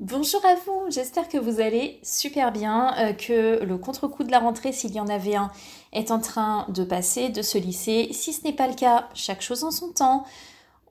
Bonjour 0.00 0.42
à 0.46 0.54
vous, 0.54 0.86
j'espère 0.88 1.28
que 1.28 1.36
vous 1.36 1.60
allez 1.60 2.00
super 2.02 2.52
bien, 2.52 2.94
euh, 2.96 3.12
que 3.12 3.62
le 3.62 3.76
contre-coup 3.76 4.24
de 4.24 4.30
la 4.30 4.38
rentrée, 4.38 4.72
s'il 4.72 4.94
y 4.94 4.98
en 4.98 5.08
avait 5.08 5.36
un, 5.36 5.50
est 5.92 6.10
en 6.10 6.20
train 6.20 6.64
de 6.70 6.84
passer, 6.84 7.28
de 7.28 7.42
se 7.42 7.58
lisser. 7.58 8.08
Si 8.12 8.32
ce 8.32 8.42
n'est 8.44 8.54
pas 8.54 8.66
le 8.66 8.72
cas, 8.72 9.10
chaque 9.12 9.42
chose 9.42 9.62
en 9.62 9.70
son 9.70 9.92
temps, 9.92 10.24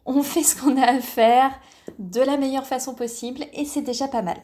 on 0.06 0.22
fait 0.24 0.44
ce 0.44 0.56
qu'on 0.56 0.80
a 0.80 0.86
à 0.86 1.00
faire 1.00 1.60
de 1.98 2.22
la 2.22 2.38
meilleure 2.38 2.66
façon 2.66 2.94
possible 2.94 3.46
et 3.54 3.66
c'est 3.66 3.82
déjà 3.82 4.08
pas 4.08 4.22
mal. 4.22 4.38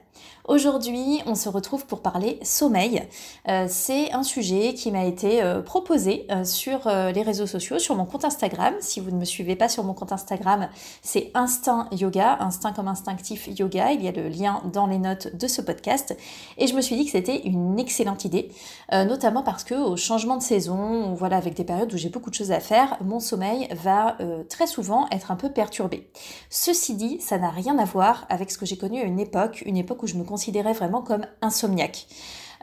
Aujourd'hui, 0.47 1.21
on 1.25 1.33
se 1.33 1.49
retrouve 1.49 1.87
pour 1.87 2.01
parler 2.01 2.39
sommeil. 2.43 3.01
Euh, 3.47 3.65
c'est 3.67 4.13
un 4.13 4.21
sujet 4.21 4.75
qui 4.75 4.91
m'a 4.91 5.05
été 5.05 5.41
euh, 5.41 5.61
proposé 5.61 6.27
euh, 6.29 6.43
sur 6.43 6.87
les 6.87 7.23
réseaux 7.23 7.47
sociaux, 7.47 7.79
sur 7.79 7.95
mon 7.95 8.05
compte 8.05 8.25
Instagram. 8.25 8.75
Si 8.79 8.99
vous 8.99 9.09
ne 9.09 9.17
me 9.17 9.25
suivez 9.25 9.55
pas 9.55 9.69
sur 9.69 9.83
mon 9.83 9.93
compte 9.93 10.11
Instagram, 10.11 10.69
c'est 11.01 11.31
Instinct 11.33 11.87
Yoga, 11.91 12.37
Instinct 12.41 12.73
comme 12.73 12.87
instinctif 12.87 13.47
yoga. 13.57 13.91
Il 13.91 14.03
y 14.03 14.07
a 14.07 14.11
le 14.11 14.27
lien 14.27 14.61
dans 14.71 14.85
les 14.85 14.99
notes 14.99 15.35
de 15.35 15.47
ce 15.47 15.61
podcast. 15.61 16.15
Et 16.57 16.67
je 16.67 16.75
me 16.75 16.81
suis 16.81 16.95
dit 16.95 17.05
que 17.05 17.11
c'était 17.11 17.41
une 17.41 17.79
excellente 17.79 18.25
idée, 18.25 18.51
notamment 18.91 19.41
parce 19.41 19.63
que 19.63 19.75
au 19.75 19.97
changement 19.97 20.37
de 20.37 20.43
saison, 20.43 21.13
voilà, 21.13 21.37
avec 21.37 21.55
des 21.55 21.63
périodes 21.63 21.93
où 21.93 21.97
j'ai 21.97 22.09
beaucoup 22.09 22.29
de 22.29 22.35
choses 22.35 22.51
à 22.51 22.59
faire, 22.59 22.97
mon 23.01 23.19
sommeil 23.19 23.67
va 23.71 24.17
très 24.49 24.67
souvent 24.67 25.07
être 25.11 25.31
un 25.31 25.35
peu 25.35 25.49
perturbé. 25.49 26.09
Ceci 26.49 26.95
dit, 26.95 27.19
ça 27.19 27.34
n'a 27.37 27.49
rien 27.49 27.77
à 27.77 27.85
voir 27.85 28.25
avec 28.29 28.51
ce 28.51 28.57
que 28.57 28.65
j'ai 28.65 28.77
connu 28.77 29.01
à 29.01 29.03
une 29.03 29.19
époque, 29.19 29.63
une 29.65 29.77
époque 29.77 30.03
où 30.03 30.07
je 30.07 30.15
me 30.15 30.23
considérais 30.23 30.73
vraiment 30.73 31.01
comme 31.01 31.25
insomniaque. 31.41 32.07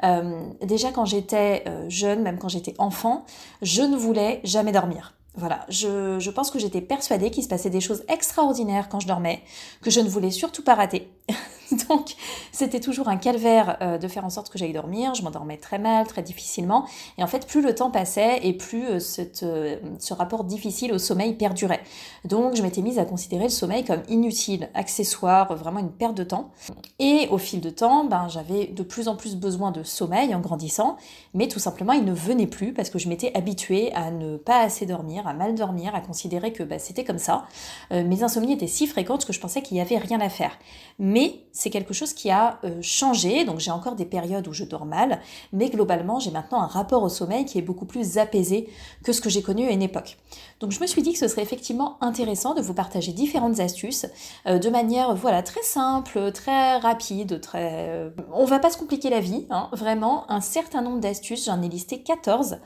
Euh, 0.05 0.43
déjà 0.63 0.91
quand 0.91 1.05
j'étais 1.05 1.63
euh, 1.67 1.89
jeune, 1.89 2.23
même 2.23 2.39
quand 2.39 2.49
j'étais 2.49 2.75
enfant, 2.79 3.25
je 3.61 3.83
ne 3.83 3.97
voulais 3.97 4.41
jamais 4.45 4.73
dormir. 4.73 5.15
Voilà, 5.35 5.65
je, 5.71 6.31
pense 6.31 6.51
que 6.51 6.59
j'étais 6.59 6.83
persuadée 6.83 7.31
qu'il 7.31 7.43
se 7.43 7.49
passait 7.49 7.71
des 7.71 7.81
choses 7.81 8.05
extraordinaires 8.09 8.89
quand 8.91 9.01
je 9.01 9.07
dormais, 9.07 9.43
que 9.81 9.91
je 9.91 10.01
ne 10.01 10.09
voulais 10.09 10.31
surtout 10.31 10.63
pas 10.63 10.75
rater. 10.75 11.09
Donc, 11.89 12.17
c'était 12.53 12.81
toujours 12.81 13.09
un 13.09 13.17
calvaire 13.17 13.79
euh, 13.81 13.97
de 13.97 14.09
faire 14.09 14.27
en 14.27 14.31
sorte 14.31 14.51
que 14.51 14.59
j'aille 14.59 14.75
dormir. 14.75 15.15
Je 15.15 15.23
m'endormais 15.23 15.57
très 15.57 15.79
mal, 15.79 16.07
très 16.07 16.23
difficilement. 16.23 16.87
Et 17.17 17.25
en 17.25 17.27
fait, 17.27 17.47
plus 17.47 17.63
le 17.63 17.75
temps 17.75 17.91
passait 17.91 18.41
et 18.43 18.53
plus 18.53 18.85
euh, 18.85 18.99
euh, 19.43 19.77
ce 19.99 20.13
rapport 20.13 20.45
difficile 20.45 20.93
au 20.93 20.99
sommeil 20.99 21.35
perdurait. 21.35 21.83
Donc, 22.27 22.57
je 22.57 22.63
m'étais 22.63 22.83
mise 22.83 22.99
à 22.99 23.07
considérer 23.07 23.45
le 23.45 23.51
sommeil 23.51 23.85
comme 23.85 24.03
inutile, 24.09 24.69
accessoire, 24.75 25.55
vraiment 25.57 25.81
une 25.81 25.93
perte 25.93 26.17
de 26.17 26.25
temps. 26.25 26.51
Et 26.99 27.29
au 27.31 27.39
fil 27.39 27.61
de 27.61 27.71
temps, 27.71 28.05
ben, 28.05 28.29
j'avais 28.29 28.67
de 28.67 28.83
plus 28.83 29.09
en 29.09 29.17
plus 29.17 29.37
besoin 29.37 29.71
de 29.71 29.83
sommeil 29.83 30.35
en 30.35 30.41
grandissant. 30.41 30.97
Mais 31.33 31.49
tout 31.49 31.61
simplement, 31.61 31.95
il 31.95 32.05
ne 32.05 32.13
venait 32.13 32.47
plus 32.47 32.75
parce 32.75 32.91
que 32.91 32.99
je 32.99 33.09
m'étais 33.09 33.35
habituée 33.35 33.95
à 33.95 34.11
ne 34.11 34.37
pas 34.37 34.61
assez 34.61 34.85
dormir, 34.85 35.22
à 35.27 35.35
mal 35.35 35.55
dormir, 35.55 35.95
à 35.95 36.01
considérer 36.01 36.53
que 36.53 36.63
ben, 36.63 36.79
c'était 36.79 37.05
comme 37.05 37.19
ça. 37.19 37.45
mes 37.91 38.23
insomnies 38.23 38.53
étaient 38.53 38.67
si 38.67 38.87
fréquentes 38.87 39.25
que 39.25 39.33
je 39.33 39.41
pensais 39.41 39.63
qu'il 39.63 39.77
n'y 39.77 39.81
avait 39.81 39.99
rien 39.99 40.21
à 40.21 40.29
faire. 40.29 40.53
Mais 40.99 41.43
c'est 41.53 41.71
quelque 41.71 41.95
chose 41.95 42.15
qui 42.15 42.31
a 42.31 42.59
euh, 42.65 42.79
changé, 42.81 43.45
donc 43.45 43.61
j'ai 43.61 43.71
encore 43.71 43.95
des 43.95 44.05
périodes 44.05 44.47
où 44.49 44.53
je 44.53 44.65
dors 44.65 44.87
mal, 44.87 45.21
mais 45.53 45.69
globalement 45.69 46.19
j'ai 46.19 46.31
maintenant 46.31 46.61
un 46.61 46.67
rapport 46.67 47.03
au 47.03 47.09
sommeil 47.09 47.45
qui 47.45 47.59
est 47.59 47.63
beaucoup 47.63 47.85
plus 47.85 48.19
apaisé 48.19 48.69
que 49.05 49.13
ce 49.13 49.21
que 49.21 49.29
j'ai 49.29 49.43
connu 49.43 49.67
à 49.67 49.71
une 49.71 49.83
époque. 49.83 50.17
Donc 50.61 50.73
je 50.73 50.81
me 50.81 50.87
suis 50.87 51.03
dit 51.03 51.13
que 51.13 51.19
ce 51.19 51.29
serait 51.29 51.43
effectivement 51.43 51.99
intéressant 52.01 52.55
de 52.55 52.63
vous 52.63 52.75
partager 52.75 53.13
différentes 53.13 53.61
astuces 53.61 54.07
euh, 54.47 54.59
de 54.59 54.71
manière 54.71 55.15
voilà 55.15 55.43
très 55.43 55.63
simple, 55.63 56.33
très 56.33 56.79
rapide, 56.79 57.41
très... 57.41 57.89
Euh, 57.89 58.11
on 58.33 58.45
va 58.45 58.59
pas 58.59 58.71
se 58.71 58.79
compliquer 58.79 59.11
la 59.11 59.21
vie, 59.21 59.47
hein, 59.51 59.69
vraiment 59.73 60.31
un 60.31 60.41
certain 60.41 60.83
nombre 60.83 61.01
d'astuces, 61.01 61.47
j'en 61.47 61.61
ai 61.63 61.69
listé 61.69 62.03
14. 62.03 62.59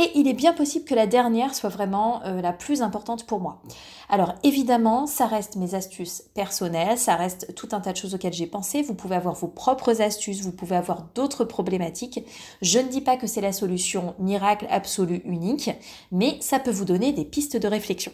Et 0.00 0.12
il 0.14 0.28
est 0.28 0.34
bien 0.34 0.52
possible 0.52 0.84
que 0.84 0.94
la 0.94 1.08
dernière 1.08 1.56
soit 1.56 1.68
vraiment 1.68 2.22
euh, 2.22 2.40
la 2.40 2.52
plus 2.52 2.82
importante 2.82 3.26
pour 3.26 3.40
moi. 3.40 3.60
Alors 4.08 4.34
évidemment, 4.44 5.08
ça 5.08 5.26
reste 5.26 5.56
mes 5.56 5.74
astuces 5.74 6.22
personnelles, 6.34 6.98
ça 6.98 7.16
reste 7.16 7.52
tout 7.56 7.70
un 7.72 7.80
tas 7.80 7.90
de 7.90 7.96
choses 7.96 8.14
auxquelles 8.14 8.32
j'ai 8.32 8.46
pensé. 8.46 8.82
Vous 8.82 8.94
pouvez 8.94 9.16
avoir 9.16 9.34
vos 9.34 9.48
propres 9.48 10.00
astuces, 10.00 10.42
vous 10.42 10.52
pouvez 10.52 10.76
avoir 10.76 11.08
d'autres 11.16 11.44
problématiques. 11.44 12.24
Je 12.62 12.78
ne 12.78 12.86
dis 12.86 13.00
pas 13.00 13.16
que 13.16 13.26
c'est 13.26 13.40
la 13.40 13.52
solution 13.52 14.14
miracle 14.20 14.68
absolue 14.70 15.20
unique, 15.24 15.70
mais 16.12 16.38
ça 16.40 16.60
peut 16.60 16.70
vous 16.70 16.84
donner 16.84 17.12
des 17.12 17.24
pistes 17.24 17.56
de 17.56 17.66
réflexion. 17.66 18.12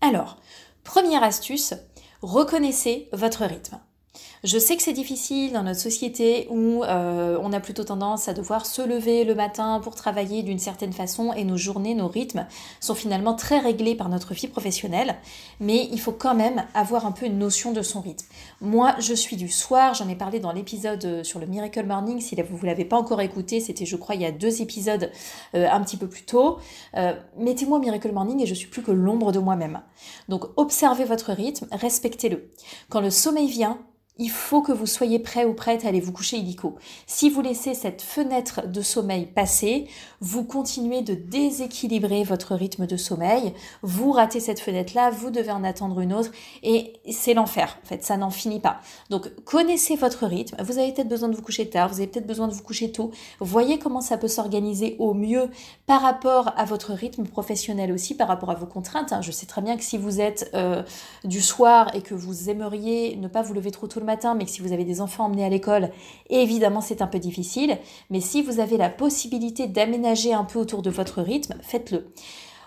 Alors, 0.00 0.38
première 0.84 1.22
astuce, 1.22 1.74
reconnaissez 2.22 3.10
votre 3.12 3.44
rythme. 3.44 3.78
Je 4.44 4.58
sais 4.58 4.76
que 4.76 4.82
c'est 4.82 4.92
difficile 4.92 5.52
dans 5.52 5.62
notre 5.62 5.78
société 5.78 6.48
où 6.50 6.82
euh, 6.82 7.38
on 7.40 7.52
a 7.52 7.60
plutôt 7.60 7.84
tendance 7.84 8.26
à 8.28 8.34
devoir 8.34 8.66
se 8.66 8.82
lever 8.82 9.22
le 9.22 9.36
matin 9.36 9.78
pour 9.80 9.94
travailler 9.94 10.42
d'une 10.42 10.58
certaine 10.58 10.92
façon 10.92 11.32
et 11.32 11.44
nos 11.44 11.56
journées, 11.56 11.94
nos 11.94 12.08
rythmes 12.08 12.48
sont 12.80 12.96
finalement 12.96 13.34
très 13.34 13.60
réglés 13.60 13.94
par 13.94 14.08
notre 14.08 14.34
vie 14.34 14.48
professionnelle, 14.48 15.14
mais 15.60 15.88
il 15.92 16.00
faut 16.00 16.10
quand 16.10 16.34
même 16.34 16.64
avoir 16.74 17.06
un 17.06 17.12
peu 17.12 17.26
une 17.26 17.38
notion 17.38 17.70
de 17.70 17.82
son 17.82 18.00
rythme. 18.00 18.26
Moi, 18.60 18.96
je 18.98 19.14
suis 19.14 19.36
du 19.36 19.48
soir, 19.48 19.94
j'en 19.94 20.08
ai 20.08 20.16
parlé 20.16 20.40
dans 20.40 20.50
l'épisode 20.50 21.04
euh, 21.04 21.22
sur 21.22 21.38
le 21.38 21.46
Miracle 21.46 21.86
Morning, 21.86 22.20
si 22.20 22.34
vous 22.34 22.58
ne 22.62 22.66
l'avez 22.66 22.84
pas 22.84 22.96
encore 22.96 23.20
écouté, 23.20 23.60
c'était 23.60 23.86
je 23.86 23.94
crois 23.94 24.16
il 24.16 24.22
y 24.22 24.26
a 24.26 24.32
deux 24.32 24.60
épisodes 24.60 25.12
euh, 25.54 25.68
un 25.70 25.80
petit 25.82 25.96
peu 25.96 26.08
plus 26.08 26.24
tôt. 26.24 26.58
Mettez-moi 27.38 27.78
Miracle 27.78 28.10
Morning 28.10 28.42
et 28.42 28.46
je 28.46 28.54
suis 28.54 28.66
plus 28.66 28.82
que 28.82 28.90
l'ombre 28.90 29.30
de 29.30 29.38
moi-même. 29.38 29.82
Donc 30.28 30.46
observez 30.56 31.04
votre 31.04 31.30
rythme, 31.30 31.68
respectez-le. 31.70 32.50
Quand 32.88 33.00
le 33.00 33.10
sommeil 33.10 33.46
vient, 33.46 33.78
il 34.18 34.30
faut 34.30 34.60
que 34.60 34.72
vous 34.72 34.86
soyez 34.86 35.18
prêt 35.18 35.46
ou 35.46 35.54
prête 35.54 35.84
à 35.84 35.88
aller 35.88 36.00
vous 36.00 36.12
coucher 36.12 36.36
illico. 36.36 36.76
Si 37.06 37.30
vous 37.30 37.40
laissez 37.40 37.72
cette 37.72 38.02
fenêtre 38.02 38.68
de 38.68 38.82
sommeil 38.82 39.24
passer, 39.24 39.88
vous 40.20 40.44
continuez 40.44 41.00
de 41.00 41.14
déséquilibrer 41.14 42.22
votre 42.22 42.54
rythme 42.54 42.86
de 42.86 42.98
sommeil, 42.98 43.54
vous 43.80 44.12
ratez 44.12 44.38
cette 44.38 44.60
fenêtre-là, 44.60 45.10
vous 45.10 45.30
devez 45.30 45.50
en 45.50 45.64
attendre 45.64 45.98
une 46.00 46.12
autre 46.12 46.30
et 46.62 47.00
c'est 47.10 47.32
l'enfer. 47.32 47.78
En 47.82 47.86
fait, 47.86 48.04
ça 48.04 48.18
n'en 48.18 48.30
finit 48.30 48.60
pas. 48.60 48.80
Donc, 49.08 49.34
connaissez 49.44 49.96
votre 49.96 50.26
rythme. 50.26 50.62
Vous 50.62 50.78
avez 50.78 50.92
peut-être 50.92 51.08
besoin 51.08 51.30
de 51.30 51.34
vous 51.34 51.42
coucher 51.42 51.70
tard, 51.70 51.88
vous 51.88 52.00
avez 52.00 52.06
peut-être 52.06 52.26
besoin 52.26 52.48
de 52.48 52.52
vous 52.52 52.62
coucher 52.62 52.92
tôt. 52.92 53.12
Voyez 53.40 53.78
comment 53.78 54.02
ça 54.02 54.18
peut 54.18 54.28
s'organiser 54.28 54.96
au 54.98 55.14
mieux 55.14 55.48
par 55.86 56.02
rapport 56.02 56.52
à 56.58 56.66
votre 56.66 56.92
rythme 56.92 57.24
professionnel 57.24 57.90
aussi, 57.90 58.14
par 58.14 58.28
rapport 58.28 58.50
à 58.50 58.54
vos 58.54 58.66
contraintes. 58.66 59.12
Hein. 59.14 59.22
Je 59.22 59.32
sais 59.32 59.46
très 59.46 59.62
bien 59.62 59.78
que 59.78 59.82
si 59.82 59.96
vous 59.96 60.20
êtes 60.20 60.50
euh, 60.54 60.82
du 61.24 61.40
soir 61.40 61.94
et 61.94 62.02
que 62.02 62.14
vous 62.14 62.50
aimeriez 62.50 63.16
ne 63.16 63.28
pas 63.28 63.40
vous 63.40 63.54
lever 63.54 63.70
trop 63.70 63.86
tôt 63.86 64.01
matin, 64.02 64.34
mais 64.34 64.44
que 64.44 64.50
si 64.50 64.60
vous 64.60 64.72
avez 64.72 64.84
des 64.84 65.00
enfants 65.00 65.24
emmenés 65.24 65.44
à 65.44 65.48
l'école, 65.48 65.90
évidemment 66.30 66.80
c'est 66.80 67.02
un 67.02 67.06
peu 67.06 67.18
difficile. 67.18 67.78
Mais 68.10 68.20
si 68.20 68.42
vous 68.42 68.60
avez 68.60 68.76
la 68.76 68.88
possibilité 68.88 69.66
d'aménager 69.66 70.32
un 70.32 70.44
peu 70.44 70.58
autour 70.58 70.82
de 70.82 70.90
votre 70.90 71.22
rythme, 71.22 71.54
faites-le. 71.62 72.12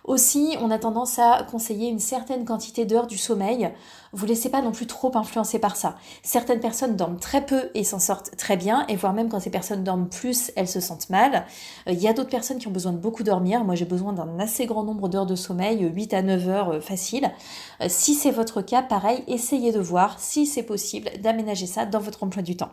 Aussi, 0.05 0.55
on 0.61 0.69
a 0.69 0.77
tendance 0.77 1.17
à 1.17 1.43
conseiller 1.49 1.89
une 1.89 1.99
certaine 1.99 2.45
quantité 2.45 2.85
d'heures 2.85 3.07
du 3.07 3.17
sommeil. 3.17 3.71
Vous 4.13 4.27
laissez 4.27 4.49
pas 4.49 4.61
non 4.61 4.71
plus 4.71 4.85
trop 4.85 5.11
influencer 5.17 5.57
par 5.57 5.75
ça. 5.75 5.95
Certaines 6.21 6.59
personnes 6.59 6.95
dorment 6.95 7.19
très 7.19 7.43
peu 7.43 7.71
et 7.73 7.83
s'en 7.83 7.97
sortent 7.97 8.37
très 8.37 8.55
bien, 8.55 8.85
et 8.87 8.95
voire 8.95 9.13
même 9.13 9.29
quand 9.29 9.39
ces 9.39 9.49
personnes 9.49 9.83
dorment 9.83 10.07
plus, 10.07 10.51
elles 10.55 10.67
se 10.67 10.79
sentent 10.79 11.09
mal. 11.09 11.45
Euh, 11.87 11.91
il 11.91 11.99
y 11.99 12.07
a 12.07 12.13
d'autres 12.13 12.29
personnes 12.29 12.59
qui 12.59 12.67
ont 12.67 12.71
besoin 12.71 12.91
de 12.91 12.99
beaucoup 12.99 13.23
dormir. 13.23 13.63
Moi, 13.63 13.73
j'ai 13.73 13.85
besoin 13.85 14.13
d'un 14.13 14.39
assez 14.39 14.67
grand 14.67 14.83
nombre 14.83 15.09
d'heures 15.09 15.25
de 15.25 15.35
sommeil, 15.35 15.79
8 15.79 16.13
à 16.13 16.21
9 16.21 16.49
heures 16.49 16.69
euh, 16.69 16.81
facile. 16.81 17.31
Euh, 17.81 17.87
si 17.89 18.13
c'est 18.13 18.31
votre 18.31 18.61
cas, 18.61 18.83
pareil, 18.83 19.23
essayez 19.27 19.71
de 19.71 19.79
voir 19.79 20.19
si 20.19 20.45
c'est 20.45 20.63
possible 20.63 21.09
d'aménager 21.23 21.65
ça 21.65 21.87
dans 21.87 21.99
votre 21.99 22.23
emploi 22.23 22.43
du 22.43 22.55
temps. 22.55 22.69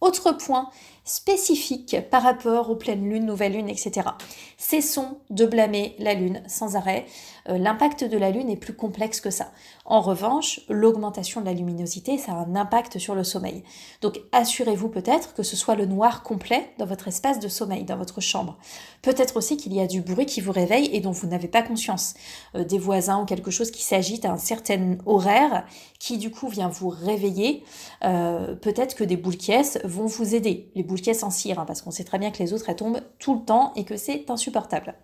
Autre 0.00 0.32
point 0.32 0.70
spécifique 1.10 1.96
par 2.08 2.22
rapport 2.22 2.70
aux 2.70 2.76
pleines 2.76 3.08
lunes, 3.08 3.26
nouvelles 3.26 3.54
lunes, 3.54 3.68
etc. 3.68 4.10
Cessons 4.56 5.18
de 5.30 5.44
blâmer 5.44 5.96
la 5.98 6.14
lune 6.14 6.40
sans 6.46 6.76
arrêt. 6.76 7.04
Euh, 7.48 7.58
l'impact 7.58 8.04
de 8.04 8.16
la 8.16 8.30
lune 8.30 8.48
est 8.48 8.56
plus 8.56 8.74
complexe 8.74 9.20
que 9.20 9.30
ça. 9.30 9.50
En 9.84 10.02
revanche, 10.02 10.60
l'augmentation 10.68 11.40
de 11.40 11.46
la 11.46 11.52
luminosité, 11.52 12.16
ça 12.16 12.32
a 12.32 12.36
un 12.36 12.54
impact 12.54 12.98
sur 12.98 13.16
le 13.16 13.24
sommeil. 13.24 13.64
Donc 14.02 14.20
assurez-vous 14.30 14.88
peut-être 14.88 15.34
que 15.34 15.42
ce 15.42 15.56
soit 15.56 15.74
le 15.74 15.86
noir 15.86 16.22
complet 16.22 16.70
dans 16.78 16.86
votre 16.86 17.08
espace 17.08 17.40
de 17.40 17.48
sommeil, 17.48 17.82
dans 17.82 17.96
votre 17.96 18.20
chambre. 18.20 18.56
Peut-être 19.02 19.36
aussi 19.36 19.56
qu'il 19.56 19.74
y 19.74 19.80
a 19.80 19.88
du 19.88 20.02
bruit 20.02 20.26
qui 20.26 20.40
vous 20.40 20.52
réveille 20.52 20.90
et 20.92 21.00
dont 21.00 21.10
vous 21.10 21.26
n'avez 21.26 21.48
pas 21.48 21.62
conscience. 21.62 22.14
Euh, 22.54 22.62
des 22.62 22.78
voisins 22.78 23.20
ou 23.20 23.24
quelque 23.24 23.50
chose 23.50 23.72
qui 23.72 23.82
s'agite 23.82 24.24
à 24.24 24.30
un 24.30 24.38
certain 24.38 24.98
horaire 25.06 25.66
qui 25.98 26.18
du 26.18 26.30
coup 26.30 26.48
vient 26.48 26.68
vous 26.68 26.88
réveiller. 26.88 27.64
Euh, 28.04 28.54
peut-être 28.54 28.94
que 28.94 29.04
des 29.04 29.16
boules 29.16 29.36
qui 29.36 29.50
vont 29.84 30.06
vous 30.06 30.34
aider. 30.34 30.70
Les 30.76 30.84
boules 30.84 30.99
en 31.22 31.30
cire, 31.30 31.58
hein, 31.58 31.64
parce 31.66 31.82
qu'on 31.82 31.90
sait 31.90 32.04
très 32.04 32.18
bien 32.18 32.30
que 32.30 32.42
les 32.42 32.52
autres 32.52 32.68
elles 32.68 32.76
tombent 32.76 33.02
tout 33.18 33.34
le 33.34 33.44
temps 33.44 33.72
et 33.76 33.84
que 33.84 33.96
c'est 33.96 34.30
insupportable. 34.30 34.94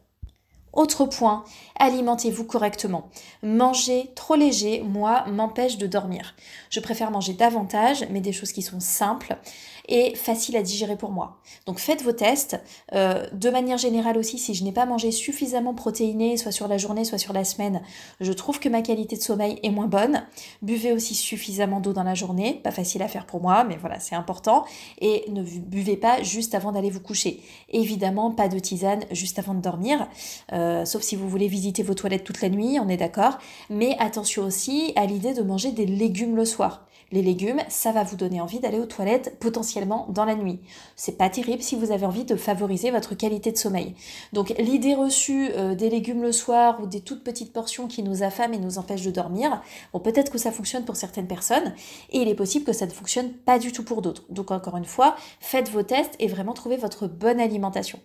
Autre 0.77 1.07
point, 1.07 1.43
alimentez-vous 1.79 2.45
correctement. 2.45 3.09
Manger 3.43 4.11
trop 4.15 4.35
léger, 4.35 4.83
moi, 4.83 5.25
m'empêche 5.27 5.79
de 5.79 5.87
dormir. 5.87 6.35
Je 6.69 6.81
préfère 6.81 7.11
manger 7.11 7.33
davantage, 7.33 8.07
mais 8.11 8.21
des 8.21 8.33
choses 8.33 8.53
qui 8.53 8.61
sont 8.61 8.79
simples. 8.79 9.39
Et 9.89 10.15
facile 10.15 10.57
à 10.57 10.63
digérer 10.63 10.97
pour 10.97 11.11
moi. 11.11 11.39
Donc 11.67 11.79
faites 11.79 12.03
vos 12.03 12.13
tests. 12.13 12.61
Euh, 12.93 13.27
de 13.33 13.51
manière 13.51 13.79
générale 13.79 14.19
aussi, 14.19 14.39
si 14.39 14.55
je 14.55 14.65
n'ai 14.65 14.73
pas 14.73 14.87
mangé 14.87 15.11
suffisamment 15.11 15.75
protéiné, 15.75 16.37
soit 16.37 16.53
sur 16.53 16.69
la 16.69 16.79
journée, 16.79 17.05
soit 17.05 17.19
sur 17.19 17.33
la 17.33 17.45
semaine, 17.45 17.83
je 18.21 18.33
trouve 18.33 18.61
que 18.61 18.69
ma 18.69 18.83
qualité 18.83 19.17
de 19.17 19.23
sommeil 19.23 19.59
est 19.63 19.71
moins 19.71 19.87
bonne. 19.87 20.25
Buvez 20.63 20.93
aussi 20.93 21.15
suffisamment 21.15 21.81
d'eau 21.81 21.93
dans 21.93 22.03
la 22.03 22.15
journée, 22.15 22.61
pas 22.63 22.71
facile 22.71 23.03
à 23.03 23.09
faire 23.09 23.27
pour 23.27 23.41
moi, 23.41 23.65
mais 23.65 23.77
voilà, 23.77 24.01
c'est 24.01 24.15
important. 24.15 24.65
Et 25.01 25.25
ne 25.29 25.43
buvez 25.43 25.97
pas 25.97 26.23
juste 26.23 26.55
avant 26.55 26.73
d'aller 26.73 26.91
vous 26.91 27.01
coucher. 27.01 27.43
Évidemment, 27.71 28.31
pas 28.31 28.49
de 28.49 28.59
tisane 28.59 29.05
juste 29.11 29.39
avant 29.39 29.55
de 29.55 29.61
dormir, 29.61 30.09
euh, 30.53 30.85
sauf 30.85 31.03
si 31.03 31.17
vous 31.17 31.29
voulez 31.29 31.49
visiter 31.49 31.83
vos 31.83 31.95
toilettes 31.95 32.25
toute 32.25 32.41
la 32.41 32.49
nuit, 32.49 32.79
on 32.81 32.89
est 32.89 32.97
d'accord. 32.97 33.39
Mais 33.71 33.97
attention 33.99 34.45
aussi 34.45 34.93
à 34.97 35.07
l'idée 35.07 35.35
de 35.35 35.43
manger 35.43 35.73
des 35.73 35.87
légumes 35.87 36.37
le 36.37 36.45
soir. 36.45 36.87
Les 37.13 37.23
légumes, 37.23 37.61
ça 37.69 37.93
va 37.93 38.03
vous 38.03 38.17
donner 38.17 38.41
envie 38.41 38.59
d'aller 38.59 38.81
aux 38.81 38.87
toilettes 38.87 39.39
potentiellement 39.39 40.07
dans 40.09 40.25
la 40.25 40.35
nuit. 40.35 40.59
C'est 40.97 41.17
pas 41.17 41.31
terrible 41.31 41.63
si 41.63 41.77
vous 41.77 41.93
avez 41.93 42.05
envie 42.05 42.25
de 42.25 42.35
favoriser 42.35 42.91
votre 42.91 43.15
qualité 43.15 43.53
de 43.53 43.57
sommeil. 43.57 43.95
Donc 44.33 44.53
l'idée 44.59 44.95
reçue 44.95 45.51
euh, 45.53 45.77
des 45.77 45.89
légumes 45.89 46.23
le 46.23 46.33
soir 46.33 46.81
ou 46.83 46.87
des 46.87 47.01
toutes 47.01 47.23
petites 47.23 47.53
portions 47.53 47.87
qui 47.87 48.03
nous 48.03 48.25
affament 48.25 48.55
et 48.55 48.59
nous 48.59 48.79
empêchent 48.79 49.05
de 49.05 49.13
dormir, 49.13 49.63
bon 49.93 50.01
peut-être 50.01 50.33
que 50.33 50.39
ça 50.39 50.51
fonctionne 50.51 50.85
pour 50.85 50.97
certaines 50.97 51.29
personnes 51.29 51.75
et 52.11 52.19
il 52.19 52.29
est 52.29 52.35
possible 52.35 52.65
que 52.65 52.73
ça 52.73 52.87
ne 52.87 52.91
fonctionne 52.91 53.33
pas 53.33 53.61
du 53.61 53.71
tout 53.71 53.85
pour 53.85 54.03
d'autres. 54.03 54.25
Donc 54.29 54.51
encore 54.51 54.77
une 54.77 54.85
fois, 54.85 55.15
faites 55.39 55.71
vos 55.71 55.85
tests 55.85 56.15
et 56.19 56.27
vraiment 56.27 56.55
trouvez 56.55 56.77
votre 56.77 57.07
bonne 57.07 57.39
alimentation. 57.39 58.01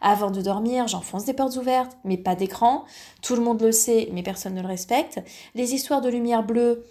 Avant 0.00 0.30
de 0.30 0.42
dormir, 0.42 0.86
j'enfonce 0.86 1.24
des 1.24 1.32
portes 1.32 1.56
ouvertes, 1.56 1.96
mais 2.04 2.18
pas 2.18 2.34
d'écran. 2.34 2.84
Tout 3.22 3.36
le 3.36 3.42
monde 3.42 3.62
le 3.62 3.72
sait, 3.72 4.10
mais 4.12 4.22
personne 4.22 4.54
ne 4.54 4.60
le 4.60 4.68
respecte. 4.68 5.22
Les 5.54 5.72
histoires 5.72 6.02
de 6.02 6.10
lumière 6.10 6.44
bleue, 6.44 6.84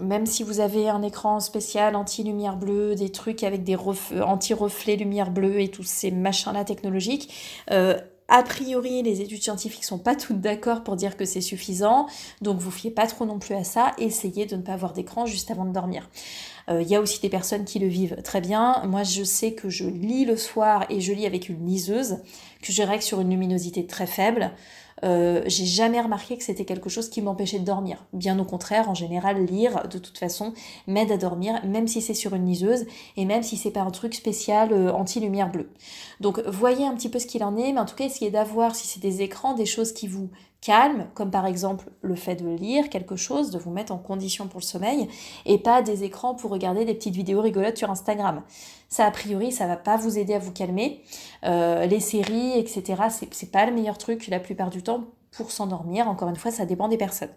même 0.00 0.26
si 0.26 0.42
vous 0.42 0.60
avez 0.60 0.88
un 0.88 1.02
écran 1.02 1.40
spécial 1.40 1.96
anti-lumière 1.96 2.56
bleue, 2.56 2.94
des 2.94 3.10
trucs 3.10 3.44
avec 3.44 3.62
des 3.64 3.76
anti-reflets 3.76 4.96
lumière 4.96 5.30
bleue 5.30 5.60
et 5.60 5.68
tous 5.68 5.84
ces 5.84 6.10
machins-là 6.10 6.64
technologiques, 6.64 7.32
euh, 7.70 7.98
a 8.28 8.42
priori, 8.42 9.02
les 9.02 9.20
études 9.20 9.42
scientifiques 9.42 9.84
sont 9.84 9.98
pas 9.98 10.14
toutes 10.14 10.40
d'accord 10.40 10.84
pour 10.84 10.96
dire 10.96 11.18
que 11.18 11.26
c'est 11.26 11.42
suffisant, 11.42 12.06
donc 12.40 12.58
vous 12.58 12.70
fiez 12.70 12.90
pas 12.90 13.06
trop 13.06 13.26
non 13.26 13.38
plus 13.38 13.54
à 13.54 13.62
ça. 13.62 13.92
Essayez 13.98 14.46
de 14.46 14.56
ne 14.56 14.62
pas 14.62 14.72
avoir 14.72 14.94
d'écran 14.94 15.26
juste 15.26 15.50
avant 15.50 15.66
de 15.66 15.72
dormir. 15.72 16.08
Il 16.68 16.74
euh, 16.74 16.82
y 16.82 16.94
a 16.94 17.00
aussi 17.00 17.20
des 17.20 17.28
personnes 17.28 17.66
qui 17.66 17.78
le 17.78 17.88
vivent 17.88 18.22
très 18.22 18.40
bien. 18.40 18.82
Moi, 18.86 19.02
je 19.02 19.22
sais 19.22 19.52
que 19.52 19.68
je 19.68 19.84
lis 19.84 20.24
le 20.24 20.38
soir 20.38 20.86
et 20.88 21.02
je 21.02 21.12
lis 21.12 21.26
avec 21.26 21.50
une 21.50 21.66
liseuse, 21.66 22.18
que 22.62 22.72
je 22.72 22.82
règle 22.82 23.02
sur 23.02 23.20
une 23.20 23.28
luminosité 23.28 23.86
très 23.86 24.06
faible. 24.06 24.52
Euh, 25.04 25.42
j'ai 25.46 25.64
jamais 25.64 26.00
remarqué 26.00 26.36
que 26.36 26.44
c'était 26.44 26.64
quelque 26.64 26.88
chose 26.88 27.08
qui 27.08 27.22
m'empêchait 27.22 27.58
de 27.58 27.64
dormir. 27.64 28.04
Bien 28.12 28.38
au 28.38 28.44
contraire, 28.44 28.88
en 28.88 28.94
général, 28.94 29.44
lire, 29.44 29.88
de 29.88 29.98
toute 29.98 30.18
façon, 30.18 30.52
m'aide 30.86 31.10
à 31.12 31.16
dormir, 31.16 31.64
même 31.64 31.88
si 31.88 32.00
c'est 32.00 32.14
sur 32.14 32.34
une 32.34 32.46
liseuse 32.46 32.86
et 33.16 33.24
même 33.24 33.42
si 33.42 33.56
c'est 33.56 33.70
pas 33.70 33.80
un 33.82 33.90
truc 33.90 34.14
spécial 34.14 34.72
euh, 34.72 34.92
anti-lumière 34.92 35.50
bleue. 35.50 35.70
Donc, 36.20 36.40
voyez 36.46 36.86
un 36.86 36.94
petit 36.94 37.08
peu 37.08 37.18
ce 37.18 37.26
qu'il 37.26 37.44
en 37.44 37.56
est, 37.56 37.72
mais 37.72 37.80
en 37.80 37.86
tout 37.86 37.96
cas, 37.96 38.04
essayez 38.04 38.30
d'avoir, 38.30 38.74
si 38.74 38.86
c'est 38.86 39.00
des 39.00 39.22
écrans, 39.22 39.54
des 39.54 39.66
choses 39.66 39.92
qui 39.92 40.06
vous 40.06 40.30
calme, 40.62 41.08
comme 41.14 41.30
par 41.30 41.44
exemple 41.44 41.90
le 42.00 42.14
fait 42.14 42.36
de 42.36 42.48
lire 42.48 42.88
quelque 42.88 43.16
chose, 43.16 43.50
de 43.50 43.58
vous 43.58 43.70
mettre 43.70 43.92
en 43.92 43.98
condition 43.98 44.46
pour 44.46 44.60
le 44.60 44.64
sommeil, 44.64 45.08
et 45.44 45.58
pas 45.58 45.82
des 45.82 46.04
écrans 46.04 46.34
pour 46.34 46.50
regarder 46.50 46.86
des 46.86 46.94
petites 46.94 47.14
vidéos 47.14 47.42
rigolotes 47.42 47.76
sur 47.76 47.90
Instagram. 47.90 48.42
Ça, 48.88 49.04
a 49.04 49.10
priori, 49.10 49.52
ça 49.52 49.66
va 49.66 49.76
pas 49.76 49.96
vous 49.96 50.18
aider 50.18 50.34
à 50.34 50.38
vous 50.38 50.52
calmer. 50.52 51.02
Euh, 51.44 51.84
les 51.86 52.00
séries, 52.00 52.58
etc., 52.58 53.02
c'est 53.30 53.50
pas 53.50 53.66
le 53.66 53.72
meilleur 53.72 53.98
truc 53.98 54.28
la 54.28 54.40
plupart 54.40 54.70
du 54.70 54.82
temps 54.82 55.04
pour 55.32 55.50
s'endormir. 55.50 56.08
Encore 56.08 56.28
une 56.28 56.36
fois, 56.36 56.52
ça 56.52 56.64
dépend 56.64 56.88
des 56.88 56.98
personnes. 56.98 57.34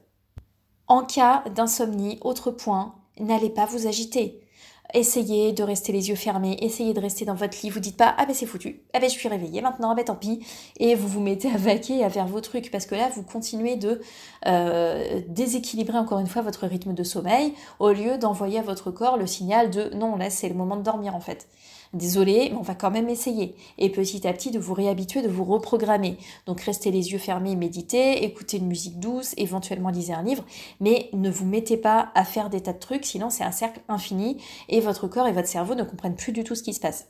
En 0.87 1.03
cas 1.03 1.43
d'insomnie, 1.55 2.19
autre 2.21 2.51
point, 2.51 2.93
n'allez 3.19 3.49
pas 3.49 3.65
vous 3.65 3.87
agiter. 3.87 4.44
Essayez 4.93 5.51
de 5.51 5.63
rester 5.63 5.91
les 5.91 6.09
yeux 6.09 6.15
fermés, 6.15 6.57
essayez 6.61 6.93
de 6.93 6.99
rester 6.99 7.25
dans 7.25 7.33
votre 7.33 7.57
lit, 7.63 7.69
vous 7.69 7.79
dites 7.79 7.97
pas 7.97 8.13
ah 8.17 8.25
ben 8.25 8.33
c'est 8.33 8.45
foutu, 8.45 8.81
ah 8.93 8.99
ben 8.99 9.09
je 9.09 9.15
suis 9.15 9.27
réveillée 9.27 9.61
maintenant, 9.61 9.91
ah 9.91 9.95
ben 9.95 10.05
tant 10.05 10.15
pis, 10.15 10.45
et 10.79 10.95
vous 10.95 11.07
vous 11.07 11.19
mettez 11.19 11.49
à 11.49 11.57
vaquer 11.57 12.03
à 12.03 12.09
faire 12.09 12.27
vos 12.27 12.39
trucs 12.39 12.69
parce 12.71 12.85
que 12.85 12.95
là 12.95 13.09
vous 13.15 13.23
continuez 13.23 13.75
de 13.75 13.99
euh, 14.45 15.21
déséquilibrer 15.27 15.97
encore 15.97 16.19
une 16.19 16.27
fois 16.27 16.43
votre 16.43 16.67
rythme 16.67 16.93
de 16.93 17.03
sommeil 17.03 17.53
au 17.79 17.91
lieu 17.91 18.17
d'envoyer 18.17 18.59
à 18.59 18.61
votre 18.61 18.91
corps 18.91 19.17
le 19.17 19.27
signal 19.27 19.69
de 19.69 19.89
non 19.95 20.15
là 20.15 20.29
c'est 20.29 20.49
le 20.49 20.55
moment 20.55 20.75
de 20.75 20.83
dormir 20.83 21.15
en 21.15 21.19
fait. 21.19 21.47
Désolé, 21.93 22.49
mais 22.51 22.57
on 22.57 22.61
va 22.61 22.75
quand 22.75 22.91
même 22.91 23.09
essayer. 23.09 23.55
Et 23.77 23.89
petit 23.89 24.27
à 24.27 24.33
petit, 24.33 24.51
de 24.51 24.59
vous 24.59 24.73
réhabituer, 24.73 25.21
de 25.21 25.29
vous 25.29 25.43
reprogrammer. 25.43 26.17
Donc 26.45 26.61
restez 26.61 26.91
les 26.91 27.11
yeux 27.11 27.17
fermés, 27.17 27.55
méditez, 27.55 28.23
écoutez 28.23 28.57
une 28.57 28.67
musique 28.67 28.99
douce, 28.99 29.33
éventuellement 29.37 29.89
lisez 29.89 30.13
un 30.13 30.23
livre, 30.23 30.43
mais 30.79 31.09
ne 31.13 31.29
vous 31.29 31.45
mettez 31.45 31.77
pas 31.77 32.11
à 32.15 32.23
faire 32.23 32.49
des 32.49 32.61
tas 32.61 32.73
de 32.73 32.79
trucs, 32.79 33.05
sinon 33.05 33.29
c'est 33.29 33.43
un 33.43 33.51
cercle 33.51 33.81
infini 33.87 34.37
et 34.69 34.79
votre 34.79 35.07
corps 35.07 35.27
et 35.27 35.33
votre 35.33 35.47
cerveau 35.47 35.75
ne 35.75 35.83
comprennent 35.83 36.15
plus 36.15 36.31
du 36.31 36.43
tout 36.43 36.55
ce 36.55 36.63
qui 36.63 36.73
se 36.73 36.79
passe. 36.79 37.07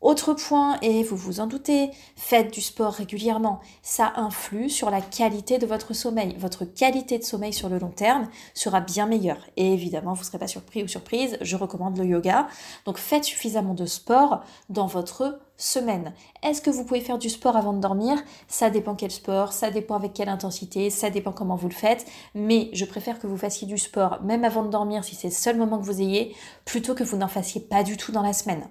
Autre 0.00 0.32
point, 0.32 0.78
et 0.80 1.02
vous 1.02 1.16
vous 1.16 1.40
en 1.40 1.46
doutez, 1.46 1.90
faites 2.16 2.54
du 2.54 2.62
sport 2.62 2.94
régulièrement. 2.94 3.60
Ça 3.82 4.14
influe 4.16 4.70
sur 4.70 4.88
la 4.90 5.02
qualité 5.02 5.58
de 5.58 5.66
votre 5.66 5.92
sommeil. 5.92 6.34
Votre 6.38 6.64
qualité 6.64 7.18
de 7.18 7.22
sommeil 7.22 7.52
sur 7.52 7.68
le 7.68 7.78
long 7.78 7.90
terme 7.90 8.26
sera 8.54 8.80
bien 8.80 9.04
meilleure. 9.04 9.44
Et 9.58 9.74
évidemment, 9.74 10.14
vous 10.14 10.22
ne 10.22 10.24
serez 10.24 10.38
pas 10.38 10.46
surpris 10.46 10.82
ou 10.82 10.88
surprise, 10.88 11.36
je 11.42 11.54
recommande 11.54 11.98
le 11.98 12.06
yoga. 12.06 12.46
Donc 12.86 12.96
faites 12.96 13.24
suffisamment 13.24 13.74
de 13.74 13.84
sport 13.84 14.40
dans 14.70 14.86
votre 14.86 15.38
semaine. 15.58 16.14
Est-ce 16.42 16.62
que 16.62 16.70
vous 16.70 16.84
pouvez 16.84 17.02
faire 17.02 17.18
du 17.18 17.28
sport 17.28 17.58
avant 17.58 17.74
de 17.74 17.80
dormir? 17.80 18.16
Ça 18.48 18.70
dépend 18.70 18.94
quel 18.94 19.10
sport, 19.10 19.52
ça 19.52 19.70
dépend 19.70 19.96
avec 19.96 20.14
quelle 20.14 20.30
intensité, 20.30 20.88
ça 20.88 21.10
dépend 21.10 21.32
comment 21.32 21.56
vous 21.56 21.68
le 21.68 21.74
faites, 21.74 22.06
mais 22.34 22.70
je 22.72 22.86
préfère 22.86 23.18
que 23.18 23.26
vous 23.26 23.36
fassiez 23.36 23.66
du 23.66 23.76
sport 23.76 24.22
même 24.22 24.44
avant 24.44 24.62
de 24.62 24.70
dormir 24.70 25.04
si 25.04 25.14
c'est 25.14 25.28
le 25.28 25.34
seul 25.34 25.58
moment 25.58 25.78
que 25.78 25.84
vous 25.84 26.00
ayez, 26.00 26.34
plutôt 26.64 26.94
que 26.94 27.04
vous 27.04 27.18
n'en 27.18 27.28
fassiez 27.28 27.60
pas 27.60 27.82
du 27.82 27.98
tout 27.98 28.12
dans 28.12 28.22
la 28.22 28.32
semaine. 28.32 28.66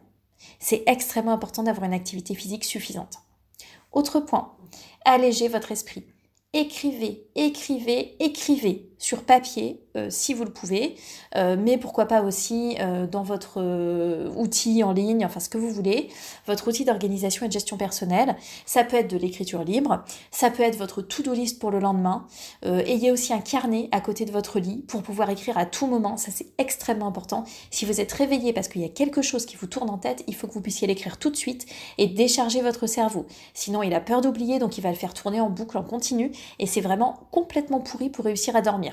C'est 0.59 0.83
extrêmement 0.87 1.33
important 1.33 1.63
d'avoir 1.63 1.85
une 1.85 1.93
activité 1.93 2.35
physique 2.35 2.65
suffisante. 2.65 3.19
Autre 3.91 4.19
point, 4.19 4.53
allégez 5.05 5.47
votre 5.47 5.71
esprit. 5.71 6.05
Écrivez, 6.53 7.27
écrivez, 7.35 8.15
écrivez 8.23 8.88
sur 8.99 9.23
papier 9.23 9.79
euh, 9.95 10.07
si 10.09 10.33
vous 10.33 10.43
le 10.43 10.51
pouvez, 10.51 10.95
euh, 11.35 11.55
mais 11.57 11.77
pourquoi 11.77 12.05
pas 12.05 12.21
aussi 12.21 12.75
euh, 12.79 13.07
dans 13.07 13.23
votre 13.23 13.59
outil 14.35 14.83
en 14.83 14.91
ligne, 14.91 15.25
enfin 15.25 15.39
ce 15.39 15.49
que 15.49 15.57
vous 15.57 15.71
voulez, 15.71 16.09
votre 16.45 16.67
outil 16.67 16.85
d'organisation 16.85 17.45
et 17.45 17.47
de 17.47 17.53
gestion 17.53 17.77
personnelle. 17.77 18.35
Ça 18.65 18.83
peut 18.83 18.97
être 18.97 19.09
de 19.09 19.17
l'écriture 19.17 19.63
libre, 19.63 20.03
ça 20.31 20.51
peut 20.51 20.63
être 20.63 20.75
votre 20.75 21.01
to-do 21.01 21.33
list 21.33 21.59
pour 21.59 21.71
le 21.71 21.79
lendemain. 21.79 22.27
ayez 22.63 23.11
aussi 23.11 23.33
un 23.33 23.39
carnet 23.39 23.87
à 23.91 24.01
côté 24.01 24.25
de 24.25 24.31
votre 24.31 24.59
lit 24.59 24.83
pour 24.87 25.01
pouvoir 25.01 25.29
écrire 25.29 25.57
à 25.57 25.65
tout 25.65 25.87
moment, 25.87 26.17
ça 26.17 26.31
c'est 26.31 26.47
extrêmement 26.57 27.07
important. 27.07 27.45
Si 27.71 27.85
vous 27.85 28.01
êtes 28.01 28.11
réveillé 28.11 28.51
parce 28.51 28.67
qu'il 28.67 28.81
y 28.81 28.85
a 28.85 28.89
quelque 28.89 29.21
chose 29.21 29.45
qui 29.45 29.55
vous 29.55 29.67
tourne 29.67 29.89
en 29.89 29.97
tête, 29.97 30.23
il 30.27 30.35
faut 30.35 30.47
que 30.47 30.53
vous 30.53 30.61
puissiez 30.61 30.87
l'écrire 30.87 31.17
tout 31.17 31.29
de 31.29 31.37
suite 31.37 31.65
et 31.97 32.07
décharger 32.07 32.61
votre 32.61 32.85
cerveau. 32.85 33.25
Sinon 33.53 33.81
il 33.81 33.93
a 33.93 34.01
peur 34.01 34.21
d'oublier, 34.21 34.59
donc 34.59 34.77
il 34.77 34.81
va 34.81 34.89
le 34.89 34.95
faire 34.95 35.13
tourner 35.13 35.39
en 35.39 35.49
boucle 35.49 35.77
en 35.77 35.83
continu 35.83 36.31
et 36.59 36.65
c'est 36.65 36.81
vraiment 36.81 37.21
complètement 37.31 37.79
pourri 37.79 38.09
pour 38.09 38.25
réussir 38.25 38.55
à 38.55 38.61
dormir. 38.61 38.88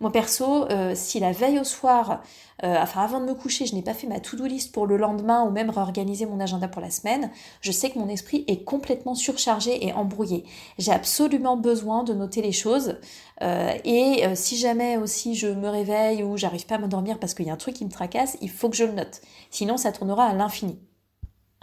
Moi 0.00 0.10
perso, 0.12 0.64
euh, 0.70 0.92
si 0.94 1.20
la 1.20 1.32
veille 1.32 1.58
au 1.58 1.64
soir, 1.64 2.22
euh, 2.62 2.76
enfin 2.80 3.02
avant 3.02 3.20
de 3.20 3.26
me 3.26 3.34
coucher, 3.34 3.66
je 3.66 3.74
n'ai 3.74 3.82
pas 3.82 3.94
fait 3.94 4.06
ma 4.06 4.20
to-do 4.20 4.46
list 4.46 4.72
pour 4.72 4.86
le 4.86 4.96
lendemain 4.96 5.44
ou 5.44 5.50
même 5.50 5.70
réorganiser 5.70 6.26
mon 6.26 6.40
agenda 6.40 6.68
pour 6.68 6.82
la 6.82 6.90
semaine, 6.90 7.30
je 7.60 7.72
sais 7.72 7.90
que 7.90 7.98
mon 7.98 8.08
esprit 8.08 8.44
est 8.48 8.64
complètement 8.64 9.14
surchargé 9.14 9.86
et 9.86 9.92
embrouillé. 9.92 10.44
J'ai 10.78 10.92
absolument 10.92 11.56
besoin 11.56 12.04
de 12.04 12.12
noter 12.14 12.42
les 12.42 12.52
choses 12.52 12.96
euh, 13.42 13.72
et 13.84 14.24
si 14.34 14.56
jamais 14.56 14.96
aussi 14.96 15.34
je 15.34 15.46
me 15.46 15.68
réveille 15.68 16.22
ou 16.22 16.36
j'arrive 16.36 16.66
pas 16.66 16.76
à 16.76 16.78
m'endormir 16.78 17.18
parce 17.18 17.34
qu'il 17.34 17.46
y 17.46 17.50
a 17.50 17.52
un 17.52 17.56
truc 17.56 17.74
qui 17.74 17.84
me 17.84 17.90
tracasse, 17.90 18.36
il 18.40 18.50
faut 18.50 18.68
que 18.68 18.76
je 18.76 18.84
le 18.84 18.92
note. 18.92 19.20
Sinon 19.50 19.76
ça 19.76 19.92
tournera 19.92 20.26
à 20.26 20.34
l'infini. 20.34 20.78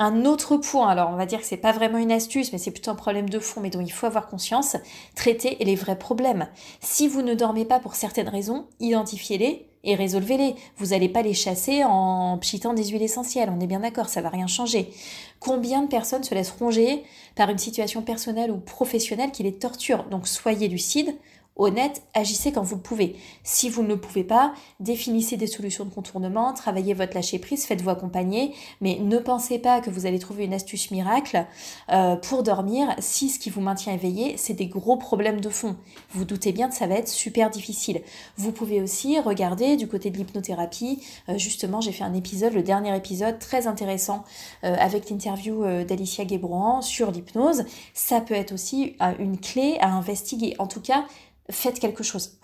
Un 0.03 0.25
autre 0.25 0.57
point, 0.57 0.87
alors 0.87 1.11
on 1.11 1.15
va 1.15 1.27
dire 1.27 1.41
que 1.41 1.45
c'est 1.45 1.57
pas 1.57 1.73
vraiment 1.73 1.99
une 1.99 2.11
astuce, 2.11 2.51
mais 2.51 2.57
c'est 2.57 2.71
plutôt 2.71 2.89
un 2.89 2.95
problème 2.95 3.29
de 3.29 3.37
fond, 3.37 3.61
mais 3.61 3.69
dont 3.69 3.81
il 3.81 3.91
faut 3.91 4.07
avoir 4.07 4.25
conscience, 4.25 4.75
traiter 5.13 5.57
les 5.59 5.75
vrais 5.75 5.99
problèmes. 5.99 6.47
Si 6.79 7.07
vous 7.07 7.21
ne 7.21 7.35
dormez 7.35 7.65
pas 7.65 7.79
pour 7.79 7.93
certaines 7.93 8.27
raisons, 8.27 8.65
identifiez-les 8.79 9.67
et 9.83 9.93
résolvez-les. 9.93 10.55
Vous 10.77 10.87
n'allez 10.87 11.07
pas 11.07 11.21
les 11.21 11.35
chasser 11.35 11.83
en 11.83 12.39
pchitant 12.39 12.73
des 12.73 12.85
huiles 12.85 13.03
essentielles, 13.03 13.53
on 13.55 13.59
est 13.59 13.67
bien 13.67 13.81
d'accord, 13.81 14.09
ça 14.09 14.21
va 14.21 14.29
rien 14.29 14.47
changer. 14.47 14.91
Combien 15.39 15.83
de 15.83 15.87
personnes 15.87 16.23
se 16.23 16.33
laissent 16.33 16.55
ronger 16.59 17.03
par 17.35 17.51
une 17.51 17.59
situation 17.59 18.01
personnelle 18.01 18.49
ou 18.49 18.57
professionnelle 18.57 19.29
qui 19.29 19.43
les 19.43 19.53
torture? 19.53 20.05
Donc 20.05 20.27
soyez 20.27 20.67
lucide, 20.67 21.15
honnête, 21.55 22.01
agissez 22.13 22.51
quand 22.51 22.63
vous 22.63 22.75
le 22.75 22.81
pouvez. 22.81 23.15
Si 23.43 23.69
vous 23.69 23.83
ne 23.83 23.89
le 23.89 23.97
pouvez 23.99 24.23
pas, 24.23 24.53
définissez 24.79 25.37
des 25.37 25.47
solutions 25.47 25.85
de 25.85 25.89
contournement, 25.89 26.53
travaillez 26.53 26.93
votre 26.93 27.13
lâcher 27.13 27.39
prise, 27.39 27.65
faites-vous 27.65 27.89
accompagner, 27.89 28.53
mais 28.79 28.97
ne 28.99 29.17
pensez 29.17 29.59
pas 29.59 29.81
que 29.81 29.89
vous 29.89 30.05
allez 30.05 30.19
trouver 30.19 30.45
une 30.45 30.53
astuce 30.53 30.91
miracle 30.91 31.45
euh, 31.91 32.15
pour 32.15 32.43
dormir 32.43 32.95
si 32.99 33.29
ce 33.29 33.39
qui 33.39 33.49
vous 33.49 33.61
maintient 33.61 33.93
éveillé, 33.93 34.37
c'est 34.37 34.53
des 34.53 34.67
gros 34.67 34.97
problèmes 34.97 35.41
de 35.41 35.49
fond. 35.49 35.75
Vous 36.11 36.25
doutez 36.25 36.51
bien 36.51 36.69
que 36.69 36.75
ça 36.75 36.87
va 36.87 36.95
être 36.95 37.09
super 37.09 37.49
difficile. 37.49 38.01
Vous 38.37 38.51
pouvez 38.51 38.81
aussi 38.81 39.19
regarder 39.19 39.75
du 39.75 39.87
côté 39.87 40.09
de 40.09 40.17
l'hypnothérapie. 40.17 41.03
Euh, 41.29 41.37
justement, 41.37 41.81
j'ai 41.81 41.91
fait 41.91 42.03
un 42.03 42.13
épisode, 42.13 42.53
le 42.53 42.63
dernier 42.63 42.95
épisode, 42.95 43.39
très 43.39 43.67
intéressant 43.67 44.23
euh, 44.63 44.75
avec 44.79 45.09
l'interview 45.09 45.63
d'Alicia 45.85 46.25
Guébrouan 46.25 46.81
sur 46.81 47.11
l'hypnose. 47.11 47.65
Ça 47.93 48.21
peut 48.21 48.33
être 48.33 48.53
aussi 48.53 48.95
une 49.19 49.37
clé 49.37 49.77
à 49.79 49.89
investiguer. 49.89 50.55
En 50.59 50.67
tout 50.67 50.81
cas, 50.81 51.05
faites 51.51 51.79
quelque 51.79 52.03
chose. 52.03 52.39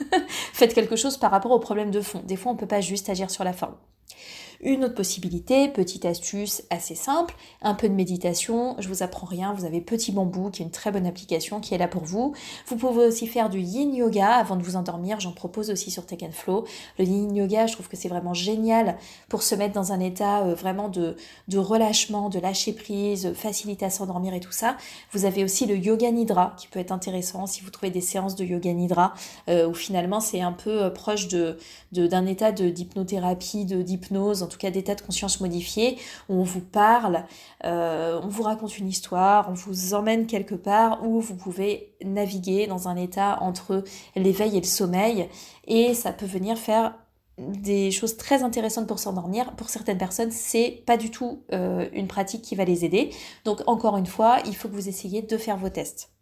faites 0.52 0.74
quelque 0.74 0.96
chose 0.96 1.16
par 1.16 1.30
rapport 1.30 1.52
au 1.52 1.58
problème 1.58 1.90
de 1.90 2.00
fond. 2.00 2.22
Des 2.24 2.36
fois, 2.36 2.52
on 2.52 2.54
ne 2.54 2.60
peut 2.60 2.66
pas 2.66 2.80
juste 2.80 3.08
agir 3.08 3.30
sur 3.30 3.44
la 3.44 3.52
forme. 3.52 3.76
Une 4.64 4.82
autre 4.82 4.94
possibilité, 4.94 5.68
petite 5.68 6.06
astuce 6.06 6.62
assez 6.70 6.94
simple, 6.94 7.34
un 7.60 7.74
peu 7.74 7.86
de 7.86 7.92
méditation, 7.92 8.76
je 8.78 8.88
vous 8.88 9.02
apprends 9.02 9.26
rien, 9.26 9.52
vous 9.52 9.66
avez 9.66 9.82
Petit 9.82 10.10
Bambou 10.10 10.48
qui 10.48 10.62
est 10.62 10.64
une 10.64 10.70
très 10.70 10.90
bonne 10.90 11.06
application 11.06 11.60
qui 11.60 11.74
est 11.74 11.78
là 11.78 11.86
pour 11.86 12.04
vous. 12.04 12.34
Vous 12.68 12.76
pouvez 12.76 13.04
aussi 13.04 13.26
faire 13.26 13.50
du 13.50 13.60
yin 13.60 13.94
yoga 13.94 14.26
avant 14.26 14.56
de 14.56 14.62
vous 14.62 14.76
endormir, 14.76 15.20
j'en 15.20 15.32
propose 15.32 15.68
aussi 15.68 15.90
sur 15.90 16.06
Take 16.06 16.30
Flow. 16.32 16.64
Le 16.98 17.04
yin 17.04 17.36
yoga, 17.36 17.66
je 17.66 17.74
trouve 17.74 17.88
que 17.88 17.96
c'est 17.98 18.08
vraiment 18.08 18.32
génial 18.32 18.96
pour 19.28 19.42
se 19.42 19.54
mettre 19.54 19.74
dans 19.74 19.92
un 19.92 20.00
état 20.00 20.46
euh, 20.46 20.54
vraiment 20.54 20.88
de, 20.88 21.14
relâchement, 21.54 22.30
de 22.30 22.38
lâcher 22.38 22.72
prise, 22.72 23.34
facilité 23.34 23.84
à 23.84 23.90
s'endormir 23.90 24.32
et 24.32 24.40
tout 24.40 24.50
ça. 24.50 24.78
Vous 25.12 25.26
avez 25.26 25.44
aussi 25.44 25.66
le 25.66 25.76
yoga 25.76 26.10
nidra 26.10 26.54
qui 26.56 26.68
peut 26.68 26.80
être 26.80 26.92
intéressant 26.92 27.46
si 27.46 27.60
vous 27.60 27.68
trouvez 27.68 27.90
des 27.90 28.00
séances 28.00 28.34
de 28.34 28.46
yoga 28.46 28.72
nidra 28.72 29.12
euh, 29.50 29.68
où 29.68 29.74
finalement 29.74 30.20
c'est 30.20 30.40
un 30.40 30.52
peu 30.52 30.84
euh, 30.84 30.88
proche 30.88 31.28
d'un 31.92 32.24
état 32.24 32.50
de 32.50 32.70
d'hypnothérapie, 32.70 33.66
de 33.66 33.82
d'hypnose, 33.82 34.42
tout 34.54 34.58
cas 34.58 34.70
d'état 34.70 34.94
de 34.94 35.00
conscience 35.00 35.40
modifié, 35.40 35.98
où 36.28 36.34
on 36.34 36.44
vous 36.44 36.60
parle, 36.60 37.24
euh, 37.64 38.20
on 38.22 38.28
vous 38.28 38.42
raconte 38.44 38.78
une 38.78 38.88
histoire, 38.88 39.48
on 39.50 39.54
vous 39.54 39.94
emmène 39.94 40.26
quelque 40.26 40.54
part 40.54 41.04
où 41.04 41.20
vous 41.20 41.34
pouvez 41.34 41.94
naviguer 42.04 42.66
dans 42.66 42.88
un 42.88 42.96
état 42.96 43.38
entre 43.42 43.84
l'éveil 44.16 44.56
et 44.56 44.60
le 44.60 44.66
sommeil, 44.66 45.28
et 45.66 45.94
ça 45.94 46.12
peut 46.12 46.26
venir 46.26 46.56
faire 46.56 46.94
des 47.38 47.90
choses 47.90 48.16
très 48.16 48.44
intéressantes 48.44 48.86
pour 48.86 49.00
s'endormir. 49.00 49.56
Pour 49.56 49.68
certaines 49.68 49.98
personnes, 49.98 50.30
c'est 50.30 50.84
pas 50.86 50.96
du 50.96 51.10
tout 51.10 51.42
euh, 51.52 51.88
une 51.92 52.06
pratique 52.06 52.42
qui 52.42 52.54
va 52.54 52.64
les 52.64 52.84
aider. 52.84 53.10
Donc 53.44 53.60
encore 53.66 53.96
une 53.96 54.06
fois, 54.06 54.38
il 54.46 54.54
faut 54.54 54.68
que 54.68 54.74
vous 54.74 54.88
essayiez 54.88 55.22
de 55.22 55.36
faire 55.36 55.56
vos 55.56 55.68
tests. 55.68 56.13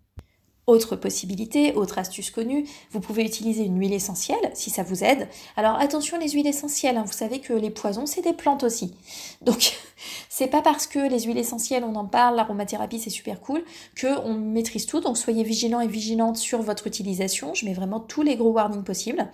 Autre 0.72 0.96
possibilité, 0.96 1.74
autre 1.74 1.98
astuce 1.98 2.30
connue, 2.30 2.64
vous 2.92 3.00
pouvez 3.00 3.26
utiliser 3.26 3.62
une 3.62 3.78
huile 3.78 3.92
essentielle 3.92 4.50
si 4.54 4.70
ça 4.70 4.82
vous 4.82 5.04
aide. 5.04 5.28
Alors 5.54 5.78
attention 5.78 6.18
les 6.18 6.30
huiles 6.30 6.46
essentielles, 6.46 6.96
hein, 6.96 7.04
vous 7.06 7.12
savez 7.12 7.40
que 7.40 7.52
les 7.52 7.68
poisons 7.68 8.06
c'est 8.06 8.22
des 8.22 8.32
plantes 8.32 8.64
aussi. 8.64 8.94
Donc 9.42 9.74
c'est 10.28 10.46
pas 10.46 10.62
parce 10.62 10.86
que 10.86 10.98
les 10.98 11.20
huiles 11.20 11.38
essentielles 11.38 11.84
on 11.84 11.94
en 11.94 12.04
parle, 12.04 12.36
l'aromathérapie 12.36 12.98
c'est 12.98 13.10
super 13.10 13.40
cool, 13.40 13.64
que 13.94 14.18
on 14.24 14.34
maîtrise 14.34 14.86
tout. 14.86 15.00
Donc 15.00 15.18
soyez 15.18 15.42
vigilants 15.42 15.80
et 15.80 15.88
vigilantes 15.88 16.36
sur 16.36 16.62
votre 16.62 16.86
utilisation. 16.86 17.54
Je 17.54 17.64
mets 17.64 17.74
vraiment 17.74 18.00
tous 18.00 18.22
les 18.22 18.36
gros 18.36 18.52
warnings 18.52 18.84
possibles. 18.84 19.28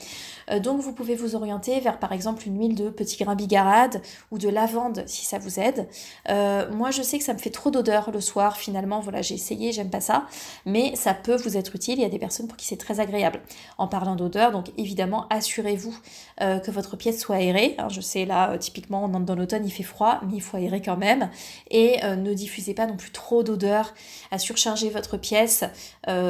Euh, 0.50 0.60
donc 0.60 0.80
vous 0.80 0.92
pouvez 0.92 1.14
vous 1.14 1.34
orienter 1.34 1.80
vers 1.80 1.98
par 1.98 2.12
exemple 2.12 2.46
une 2.46 2.58
huile 2.58 2.74
de 2.74 2.90
petit 2.90 3.22
grain 3.22 3.34
bigarade 3.34 4.00
ou 4.30 4.38
de 4.38 4.48
lavande 4.48 5.04
si 5.06 5.24
ça 5.24 5.38
vous 5.38 5.60
aide. 5.60 5.88
Euh, 6.28 6.70
moi 6.72 6.90
je 6.90 7.02
sais 7.02 7.18
que 7.18 7.24
ça 7.24 7.34
me 7.34 7.38
fait 7.38 7.50
trop 7.50 7.70
d'odeur 7.70 8.10
le 8.10 8.20
soir 8.20 8.56
finalement. 8.56 9.00
Voilà 9.00 9.22
j'ai 9.22 9.34
essayé, 9.34 9.72
j'aime 9.72 9.90
pas 9.90 10.00
ça, 10.00 10.26
mais 10.66 10.94
ça 10.96 11.14
peut 11.14 11.36
vous 11.36 11.56
être 11.56 11.74
utile. 11.74 11.98
Il 11.98 12.02
y 12.02 12.06
a 12.06 12.08
des 12.08 12.18
personnes 12.18 12.46
pour 12.46 12.56
qui 12.56 12.66
c'est 12.66 12.76
très 12.76 13.00
agréable. 13.00 13.40
En 13.78 13.88
parlant 13.88 14.16
d'odeur, 14.16 14.52
donc 14.52 14.66
évidemment, 14.76 15.26
assurez-vous 15.30 15.96
euh, 16.40 16.58
que 16.58 16.70
votre 16.70 16.96
pièce 16.96 17.20
soit 17.20 17.36
aérée. 17.36 17.76
Je 17.88 18.00
sais 18.00 18.24
là, 18.24 18.56
typiquement, 18.58 19.04
on 19.04 19.20
dans 19.20 19.34
l'automne, 19.34 19.64
il 19.64 19.70
fait 19.70 19.82
froid, 19.82 20.20
mais 20.28 20.36
il 20.36 20.42
faut 20.42 20.56
quand 20.84 20.96
même. 20.96 21.30
Et 21.70 22.04
euh, 22.04 22.16
ne 22.16 22.34
diffusez 22.34 22.74
pas 22.74 22.86
non 22.86 22.96
plus 22.96 23.10
trop 23.10 23.42
d'odeur 23.42 23.94
à 24.30 24.38
surcharger 24.38 24.90
votre 24.90 25.16
pièce 25.16 25.64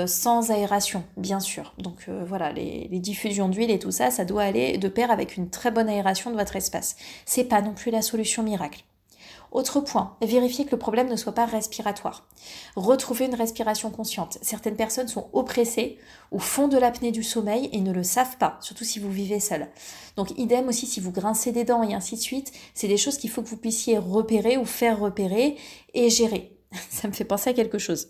sans 0.07 0.51
aération, 0.51 1.05
bien 1.17 1.41
sûr. 1.41 1.73
Donc 1.79 2.09
voilà, 2.27 2.53
les, 2.53 2.89
les 2.91 2.99
diffusions 2.99 3.49
d'huile 3.49 3.71
et 3.71 3.79
tout 3.79 3.93
ça, 3.93 4.11
ça 4.11 4.25
doit 4.25 4.43
aller 4.43 4.77
de 4.77 4.89
pair 4.89 5.11
avec 5.11 5.37
une 5.37 5.51
très 5.51 5.71
bonne 5.71 5.89
aération 5.89 6.31
de 6.31 6.37
votre 6.37 6.57
espace. 6.57 6.97
C'est 7.27 7.45
pas 7.45 7.63
non 7.63 7.75
plus 7.75 7.91
la 7.91 8.03
solution 8.03 8.43
miracle. 8.43 8.85
Autre 9.51 9.81
point, 9.81 10.17
vérifier 10.21 10.65
que 10.65 10.73
le 10.73 10.79
problème 10.79 11.09
ne 11.09 11.17
soit 11.17 11.33
pas 11.33 11.47
respiratoire. 11.47 12.29
Retrouver 12.77 13.27
une 13.27 13.35
respiration 13.35 13.91
consciente. 13.91 14.39
Certaines 14.43 14.77
personnes 14.77 15.09
sont 15.09 15.31
oppressées 15.33 15.99
au 16.31 16.39
fond 16.39 16.69
de 16.69 16.77
l'apnée 16.77 17.13
du 17.13 17.23
sommeil 17.23 17.71
et 17.73 17.81
ne 17.81 17.93
le 17.93 18.03
savent 18.03 18.37
pas, 18.37 18.59
surtout 18.61 18.85
si 18.85 18.99
vous 18.99 19.11
vivez 19.11 19.41
seul. 19.41 19.69
Donc 20.17 20.37
idem 20.39 20.69
aussi 20.69 20.87
si 20.87 21.01
vous 21.01 21.13
grincez 21.13 21.53
des 21.53 21.65
dents 21.65 21.83
et 21.83 21.95
ainsi 21.95 22.17
de 22.17 22.21
suite, 22.21 22.53
c'est 22.75 22.89
des 22.89 22.97
choses 22.97 23.17
qu'il 23.17 23.31
faut 23.31 23.43
que 23.43 23.49
vous 23.49 23.57
puissiez 23.57 23.99
repérer 23.99 24.57
ou 24.59 24.65
faire 24.65 24.99
repérer 24.99 25.57
et 25.95 26.11
gérer. 26.11 26.57
Ça 26.91 27.09
me 27.09 27.13
fait 27.13 27.25
penser 27.25 27.51
à 27.51 27.55
quelque 27.55 27.79
chose. 27.79 28.09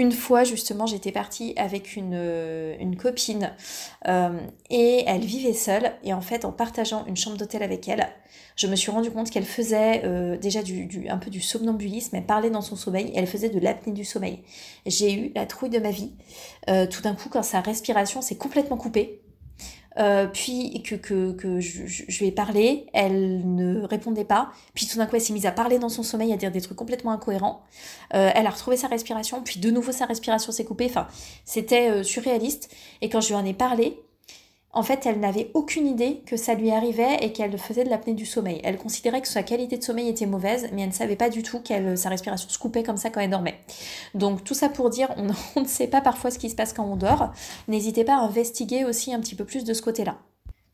Une 0.00 0.12
fois, 0.12 0.44
justement, 0.44 0.86
j'étais 0.86 1.12
partie 1.12 1.52
avec 1.58 1.94
une, 1.94 2.14
euh, 2.14 2.74
une 2.80 2.96
copine 2.96 3.52
euh, 4.08 4.40
et 4.70 5.04
elle 5.06 5.20
vivait 5.20 5.52
seule. 5.52 5.92
Et 6.04 6.14
en 6.14 6.22
fait, 6.22 6.46
en 6.46 6.52
partageant 6.52 7.04
une 7.04 7.18
chambre 7.18 7.36
d'hôtel 7.36 7.62
avec 7.62 7.86
elle, 7.86 8.08
je 8.56 8.66
me 8.66 8.76
suis 8.76 8.90
rendu 8.90 9.10
compte 9.10 9.28
qu'elle 9.28 9.44
faisait 9.44 10.00
euh, 10.06 10.38
déjà 10.38 10.62
du, 10.62 11.06
un 11.10 11.18
peu 11.18 11.28
du 11.28 11.42
somnambulisme, 11.42 12.16
elle 12.16 12.24
parlait 12.24 12.48
dans 12.48 12.62
son 12.62 12.76
sommeil 12.76 13.12
elle 13.14 13.26
faisait 13.26 13.50
de 13.50 13.60
l'apnée 13.60 13.92
du 13.92 14.06
sommeil. 14.06 14.42
J'ai 14.86 15.12
eu 15.12 15.32
la 15.36 15.44
trouille 15.44 15.68
de 15.68 15.78
ma 15.78 15.90
vie. 15.90 16.12
tout 16.66 17.02
d'un 17.02 17.14
coup, 17.14 17.28
quand 17.28 17.42
sa 17.42 17.60
respiration 17.60 18.22
s'est 18.22 18.36
complètement 18.36 18.78
coupée, 18.78 19.19
euh, 20.00 20.26
puis 20.26 20.82
que, 20.82 20.94
que, 20.94 21.32
que 21.32 21.60
je, 21.60 21.86
je, 21.86 22.18
lui 22.18 22.28
ai 22.28 22.32
parlé, 22.32 22.86
elle 22.94 23.54
ne 23.54 23.82
répondait 23.82 24.24
pas. 24.24 24.50
Puis 24.74 24.86
tout 24.86 24.96
d'un 24.96 25.06
coup, 25.06 25.16
elle 25.16 25.22
s'est 25.22 25.32
mise 25.32 25.46
à 25.46 25.52
parler 25.52 25.78
dans 25.78 25.90
son 25.90 26.02
sommeil, 26.02 26.32
à 26.32 26.36
dire 26.36 26.50
des 26.50 26.60
trucs 26.60 26.76
complètement 26.76 27.12
incohérents. 27.12 27.62
Euh, 28.14 28.30
elle 28.34 28.46
a 28.46 28.50
retrouvé 28.50 28.76
sa 28.76 28.86
respiration, 28.88 29.42
puis 29.42 29.60
de 29.60 29.70
nouveau 29.70 29.92
sa 29.92 30.06
respiration 30.06 30.52
s'est 30.52 30.64
coupée. 30.64 30.86
Enfin, 30.86 31.06
c'était 31.44 31.90
euh, 31.90 32.02
surréaliste. 32.02 32.74
Et 33.02 33.10
quand 33.10 33.20
je 33.20 33.28
lui 33.28 33.34
en 33.34 33.44
ai 33.44 33.52
parlé, 33.52 34.00
en 34.72 34.82
fait, 34.84 35.04
elle 35.04 35.18
n'avait 35.18 35.50
aucune 35.54 35.86
idée 35.86 36.22
que 36.26 36.36
ça 36.36 36.54
lui 36.54 36.70
arrivait 36.70 37.16
et 37.22 37.32
qu'elle 37.32 37.58
faisait 37.58 37.82
de 37.84 37.90
l'apnée 37.90 38.14
du 38.14 38.24
sommeil. 38.24 38.60
Elle 38.62 38.76
considérait 38.76 39.20
que 39.20 39.26
sa 39.26 39.42
qualité 39.42 39.78
de 39.78 39.82
sommeil 39.82 40.08
était 40.08 40.26
mauvaise, 40.26 40.68
mais 40.72 40.82
elle 40.82 40.88
ne 40.88 40.94
savait 40.94 41.16
pas 41.16 41.28
du 41.28 41.42
tout 41.42 41.60
que 41.60 41.96
sa 41.96 42.08
respiration 42.08 42.48
se 42.48 42.58
coupait 42.58 42.84
comme 42.84 42.96
ça 42.96 43.10
quand 43.10 43.20
elle 43.20 43.30
dormait. 43.30 43.58
Donc 44.14 44.44
tout 44.44 44.54
ça 44.54 44.68
pour 44.68 44.90
dire, 44.90 45.12
on, 45.16 45.28
on 45.56 45.62
ne 45.62 45.66
sait 45.66 45.88
pas 45.88 46.00
parfois 46.00 46.30
ce 46.30 46.38
qui 46.38 46.50
se 46.50 46.54
passe 46.54 46.72
quand 46.72 46.84
on 46.84 46.96
dort. 46.96 47.32
N'hésitez 47.66 48.04
pas 48.04 48.14
à 48.14 48.20
investiguer 48.20 48.84
aussi 48.84 49.12
un 49.12 49.20
petit 49.20 49.34
peu 49.34 49.44
plus 49.44 49.64
de 49.64 49.74
ce 49.74 49.82
côté-là. 49.82 50.18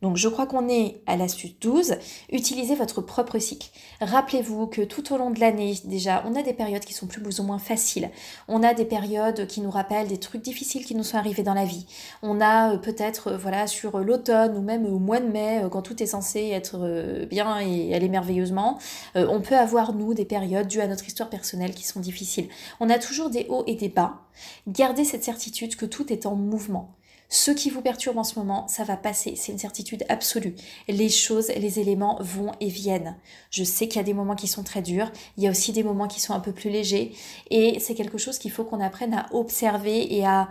Donc 0.02 0.18
je 0.18 0.28
crois 0.28 0.46
qu'on 0.46 0.68
est 0.68 1.00
à 1.06 1.16
l'astuce 1.16 1.58
12, 1.58 1.96
utilisez 2.30 2.74
votre 2.74 3.00
propre 3.00 3.38
cycle. 3.38 3.70
Rappelez-vous 4.02 4.66
que 4.66 4.82
tout 4.82 5.14
au 5.14 5.16
long 5.16 5.30
de 5.30 5.40
l'année, 5.40 5.74
déjà, 5.84 6.22
on 6.26 6.34
a 6.34 6.42
des 6.42 6.52
périodes 6.52 6.84
qui 6.84 6.92
sont 6.92 7.06
plus 7.06 7.40
ou 7.40 7.42
moins 7.44 7.58
faciles. 7.58 8.10
On 8.46 8.62
a 8.62 8.74
des 8.74 8.84
périodes 8.84 9.46
qui 9.46 9.62
nous 9.62 9.70
rappellent 9.70 10.08
des 10.08 10.18
trucs 10.18 10.42
difficiles 10.42 10.84
qui 10.84 10.94
nous 10.94 11.02
sont 11.02 11.16
arrivés 11.16 11.42
dans 11.42 11.54
la 11.54 11.64
vie. 11.64 11.86
On 12.22 12.42
a 12.42 12.74
euh, 12.74 12.76
peut-être, 12.76 13.28
euh, 13.28 13.36
voilà, 13.38 13.66
sur 13.66 13.98
l'automne 13.98 14.56
ou 14.58 14.60
même 14.60 14.84
au 14.84 14.98
mois 14.98 15.20
de 15.20 15.28
mai, 15.28 15.64
euh, 15.64 15.70
quand 15.70 15.82
tout 15.82 16.02
est 16.02 16.06
censé 16.06 16.50
être 16.50 17.26
bien 17.26 17.58
et 17.60 17.94
aller 17.94 18.08
merveilleusement, 18.08 18.78
on 19.14 19.40
peut 19.40 19.56
avoir, 19.56 19.94
nous, 19.94 20.14
des 20.14 20.24
périodes 20.24 20.68
dues 20.68 20.80
à 20.80 20.86
notre 20.86 21.06
histoire 21.06 21.30
personnelle 21.30 21.74
qui 21.74 21.84
sont 21.84 22.00
difficiles. 22.00 22.48
On 22.80 22.90
a 22.90 22.98
toujours 22.98 23.30
des 23.30 23.46
hauts 23.48 23.64
et 23.66 23.74
des 23.74 23.88
bas. 23.88 24.20
Gardez 24.66 25.04
cette 25.04 25.24
certitude 25.24 25.76
que 25.76 25.86
tout 25.86 26.12
est 26.12 26.26
en 26.26 26.34
mouvement. 26.34 26.96
Ce 27.28 27.50
qui 27.50 27.70
vous 27.70 27.80
perturbe 27.82 28.18
en 28.18 28.24
ce 28.24 28.38
moment, 28.38 28.68
ça 28.68 28.84
va 28.84 28.96
passer, 28.96 29.34
c'est 29.36 29.50
une 29.50 29.58
certitude 29.58 30.04
absolue. 30.08 30.54
Les 30.88 31.08
choses, 31.08 31.48
les 31.48 31.80
éléments 31.80 32.18
vont 32.20 32.52
et 32.60 32.68
viennent. 32.68 33.16
Je 33.50 33.64
sais 33.64 33.88
qu'il 33.88 33.96
y 33.96 34.00
a 34.00 34.04
des 34.04 34.14
moments 34.14 34.36
qui 34.36 34.46
sont 34.46 34.62
très 34.62 34.80
durs, 34.80 35.10
il 35.36 35.42
y 35.42 35.48
a 35.48 35.50
aussi 35.50 35.72
des 35.72 35.82
moments 35.82 36.06
qui 36.06 36.20
sont 36.20 36.34
un 36.34 36.40
peu 36.40 36.52
plus 36.52 36.70
légers, 36.70 37.12
et 37.50 37.78
c'est 37.80 37.94
quelque 37.94 38.18
chose 38.18 38.38
qu'il 38.38 38.52
faut 38.52 38.64
qu'on 38.64 38.80
apprenne 38.80 39.14
à 39.14 39.26
observer 39.32 40.14
et 40.14 40.24
à, 40.24 40.48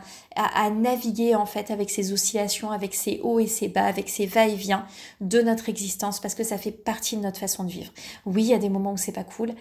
naviguer 0.70 1.36
en 1.36 1.46
fait 1.46 1.72
avec 1.72 1.90
ces 1.90 2.12
oscillations, 2.12 2.72
avec 2.72 2.94
ces 2.94 3.22
hauts 3.24 3.40
et 3.40 3.48
ces 3.48 3.70
bas, 3.70 3.86
avec 3.86 4.10
ces 4.10 4.26
va-et-vient 4.26 4.86
de 5.22 5.42
notre 5.42 5.70
existence, 5.70 6.20
parce 6.20 6.36
que 6.36 6.44
ça 6.44 6.58
fait 6.58 6.72
partie 6.72 7.16
de 7.16 7.22
notre 7.22 7.40
façon 7.40 7.64
de 7.64 7.72
vivre. 7.72 7.94
Oui, 8.26 8.44
il 8.44 8.50
y 8.50 8.54
a 8.54 8.58
des 8.58 8.70
moments 8.70 8.92
où 8.92 8.98
c'est 8.98 9.14
pas 9.14 9.24
cool, 9.24 9.54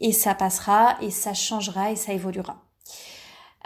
et 0.00 0.12
ça 0.12 0.34
passera, 0.34 0.96
et 1.00 1.10
ça 1.10 1.32
changera, 1.32 1.92
et 1.92 1.96
ça 1.96 2.12
évoluera. 2.12 2.62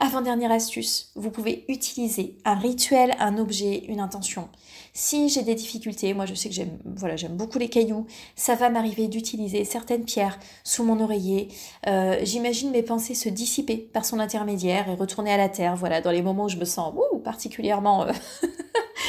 Avant-dernière 0.02 0.50
astuce, 0.50 1.12
vous 1.14 1.30
pouvez 1.30 1.66
utiliser 1.68 2.34
un 2.46 2.54
rituel, 2.54 3.14
un 3.18 3.36
objet, 3.36 3.84
une 3.86 4.00
intention. 4.00 4.48
Si 4.94 5.28
j'ai 5.28 5.42
des 5.42 5.54
difficultés, 5.54 6.14
moi 6.14 6.24
je 6.24 6.32
sais 6.32 6.48
que 6.48 6.54
j'aime 6.54 6.78
voilà, 6.96 7.16
beaucoup 7.28 7.58
les 7.58 7.68
cailloux, 7.68 8.06
ça 8.34 8.54
va 8.54 8.70
m'arriver 8.70 9.08
d'utiliser 9.08 9.66
certaines 9.66 10.06
pierres 10.06 10.38
sous 10.64 10.84
mon 10.84 11.00
oreiller. 11.00 11.48
Euh, 11.86 12.18
j'imagine 12.22 12.70
mes 12.70 12.82
pensées 12.82 13.14
se 13.14 13.28
dissiper 13.28 13.76
par 13.76 14.06
son 14.06 14.20
intermédiaire 14.20 14.88
et 14.88 14.94
retourner 14.94 15.34
à 15.34 15.36
la 15.36 15.50
terre, 15.50 15.76
voilà, 15.76 16.00
dans 16.00 16.12
les 16.12 16.22
moments 16.22 16.44
où 16.44 16.48
je 16.48 16.56
me 16.56 16.64
sens 16.64 16.94
particulièrement 17.22 18.04
euh, 18.04 18.12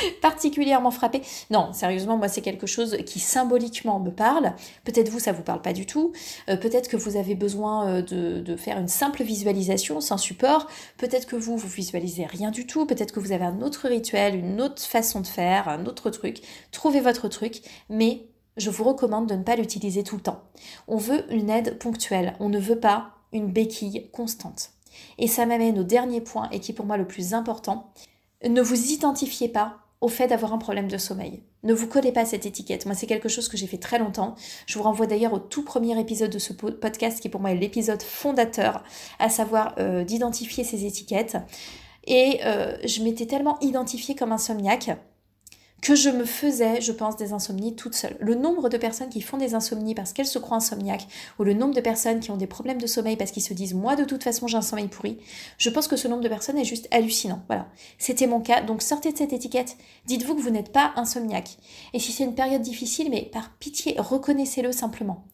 particulièrement 0.21 0.91
frappée. 0.91 1.21
Non, 1.49 1.73
sérieusement, 1.73 2.17
moi 2.17 2.27
c'est 2.27 2.41
quelque 2.41 2.67
chose 2.67 2.97
qui 3.05 3.19
symboliquement 3.19 3.99
me 3.99 4.11
parle. 4.11 4.53
Peut-être 4.83 5.09
vous, 5.09 5.19
ça 5.19 5.31
vous 5.31 5.43
parle 5.43 5.61
pas 5.61 5.73
du 5.73 5.85
tout. 5.85 6.11
Euh, 6.49 6.57
peut-être 6.57 6.89
que 6.89 6.97
vous 6.97 7.17
avez 7.17 7.35
besoin 7.35 8.01
de, 8.01 8.39
de 8.39 8.55
faire 8.55 8.77
une 8.77 8.87
simple 8.87 9.23
visualisation 9.23 10.01
sans 10.01 10.17
support. 10.17 10.67
Peut-être 10.97 11.27
que 11.27 11.35
vous, 11.35 11.57
vous 11.57 11.67
visualisez 11.67 12.25
rien 12.25 12.51
du 12.51 12.65
tout. 12.65 12.85
Peut-être 12.85 13.13
que 13.13 13.19
vous 13.19 13.31
avez 13.31 13.45
un 13.45 13.61
autre 13.61 13.87
rituel, 13.87 14.35
une 14.35 14.61
autre 14.61 14.81
façon 14.81 15.21
de 15.21 15.27
faire, 15.27 15.67
un 15.67 15.85
autre 15.85 16.09
truc. 16.09 16.41
Trouvez 16.71 17.01
votre 17.01 17.27
truc, 17.27 17.61
mais 17.89 18.27
je 18.57 18.69
vous 18.69 18.83
recommande 18.83 19.27
de 19.27 19.35
ne 19.35 19.43
pas 19.43 19.55
l'utiliser 19.55 20.03
tout 20.03 20.15
le 20.15 20.21
temps. 20.21 20.43
On 20.87 20.97
veut 20.97 21.25
une 21.33 21.49
aide 21.49 21.77
ponctuelle. 21.79 22.35
On 22.39 22.49
ne 22.49 22.59
veut 22.59 22.79
pas 22.79 23.11
une 23.33 23.51
béquille 23.51 24.09
constante. 24.11 24.71
Et 25.17 25.27
ça 25.27 25.45
m'amène 25.45 25.79
au 25.79 25.83
dernier 25.83 26.21
point 26.21 26.49
et 26.51 26.59
qui 26.59 26.71
est 26.71 26.75
pour 26.75 26.85
moi 26.85 26.97
le 26.97 27.07
plus 27.07 27.33
important. 27.33 27.91
Ne 28.47 28.61
vous 28.61 28.91
identifiez 28.91 29.47
pas 29.47 29.77
au 30.01 30.07
fait 30.07 30.27
d'avoir 30.27 30.51
un 30.51 30.57
problème 30.57 30.87
de 30.87 30.97
sommeil. 30.97 31.43
Ne 31.63 31.73
vous 31.73 31.87
collez 31.87 32.11
pas 32.11 32.25
cette 32.25 32.47
étiquette. 32.47 32.87
Moi, 32.87 32.95
c'est 32.95 33.05
quelque 33.05 33.29
chose 33.29 33.47
que 33.47 33.55
j'ai 33.55 33.67
fait 33.67 33.77
très 33.77 33.99
longtemps. 33.99 34.35
Je 34.65 34.77
vous 34.77 34.83
renvoie 34.83 35.05
d'ailleurs 35.05 35.33
au 35.33 35.39
tout 35.39 35.63
premier 35.63 35.99
épisode 35.99 36.31
de 36.31 36.39
ce 36.39 36.53
podcast 36.53 37.19
qui 37.19 37.29
pour 37.29 37.39
moi 37.39 37.51
est 37.51 37.55
l'épisode 37.55 38.01
fondateur, 38.01 38.83
à 39.19 39.29
savoir 39.29 39.75
euh, 39.77 40.03
d'identifier 40.03 40.63
ces 40.63 40.85
étiquettes. 40.85 41.37
Et 42.07 42.39
euh, 42.45 42.75
je 42.83 43.03
m'étais 43.03 43.27
tellement 43.27 43.59
identifiée 43.59 44.15
comme 44.15 44.31
insomniaque 44.31 44.89
que 45.81 45.95
je 45.95 46.09
me 46.09 46.25
faisais, 46.25 46.79
je 46.79 46.91
pense, 46.91 47.17
des 47.17 47.33
insomnies 47.33 47.75
toute 47.75 47.95
seule. 47.95 48.15
Le 48.19 48.35
nombre 48.35 48.69
de 48.69 48.77
personnes 48.77 49.09
qui 49.09 49.21
font 49.21 49.37
des 49.37 49.55
insomnies 49.55 49.95
parce 49.95 50.13
qu'elles 50.13 50.27
se 50.27 50.37
croient 50.37 50.57
insomniaques, 50.57 51.07
ou 51.39 51.43
le 51.43 51.53
nombre 51.53 51.73
de 51.73 51.81
personnes 51.81 52.19
qui 52.19 52.29
ont 52.29 52.37
des 52.37 52.47
problèmes 52.47 52.79
de 52.79 52.85
sommeil 52.85 53.17
parce 53.17 53.31
qu'ils 53.31 53.43
se 53.43 53.53
disent 53.53 53.73
moi 53.73 53.95
de 53.95 54.03
toute 54.03 54.23
façon 54.23 54.47
j'ai 54.47 54.57
un 54.57 54.61
sommeil 54.61 54.87
pourri, 54.87 55.17
je 55.57 55.69
pense 55.69 55.87
que 55.87 55.95
ce 55.95 56.07
nombre 56.07 56.23
de 56.23 56.29
personnes 56.29 56.57
est 56.57 56.65
juste 56.65 56.87
hallucinant. 56.91 57.41
Voilà. 57.47 57.67
C'était 57.97 58.27
mon 58.27 58.41
cas, 58.41 58.61
donc 58.61 58.83
sortez 58.83 59.11
de 59.11 59.17
cette 59.17 59.33
étiquette, 59.33 59.75
dites-vous 60.05 60.35
que 60.35 60.41
vous 60.41 60.51
n'êtes 60.51 60.71
pas 60.71 60.93
insomniaque. 60.95 61.57
Et 61.93 61.99
si 61.99 62.11
c'est 62.11 62.23
une 62.23 62.35
période 62.35 62.61
difficile, 62.61 63.09
mais 63.09 63.23
par 63.23 63.51
pitié, 63.57 63.95
reconnaissez-le 63.97 64.71
simplement 64.71 65.25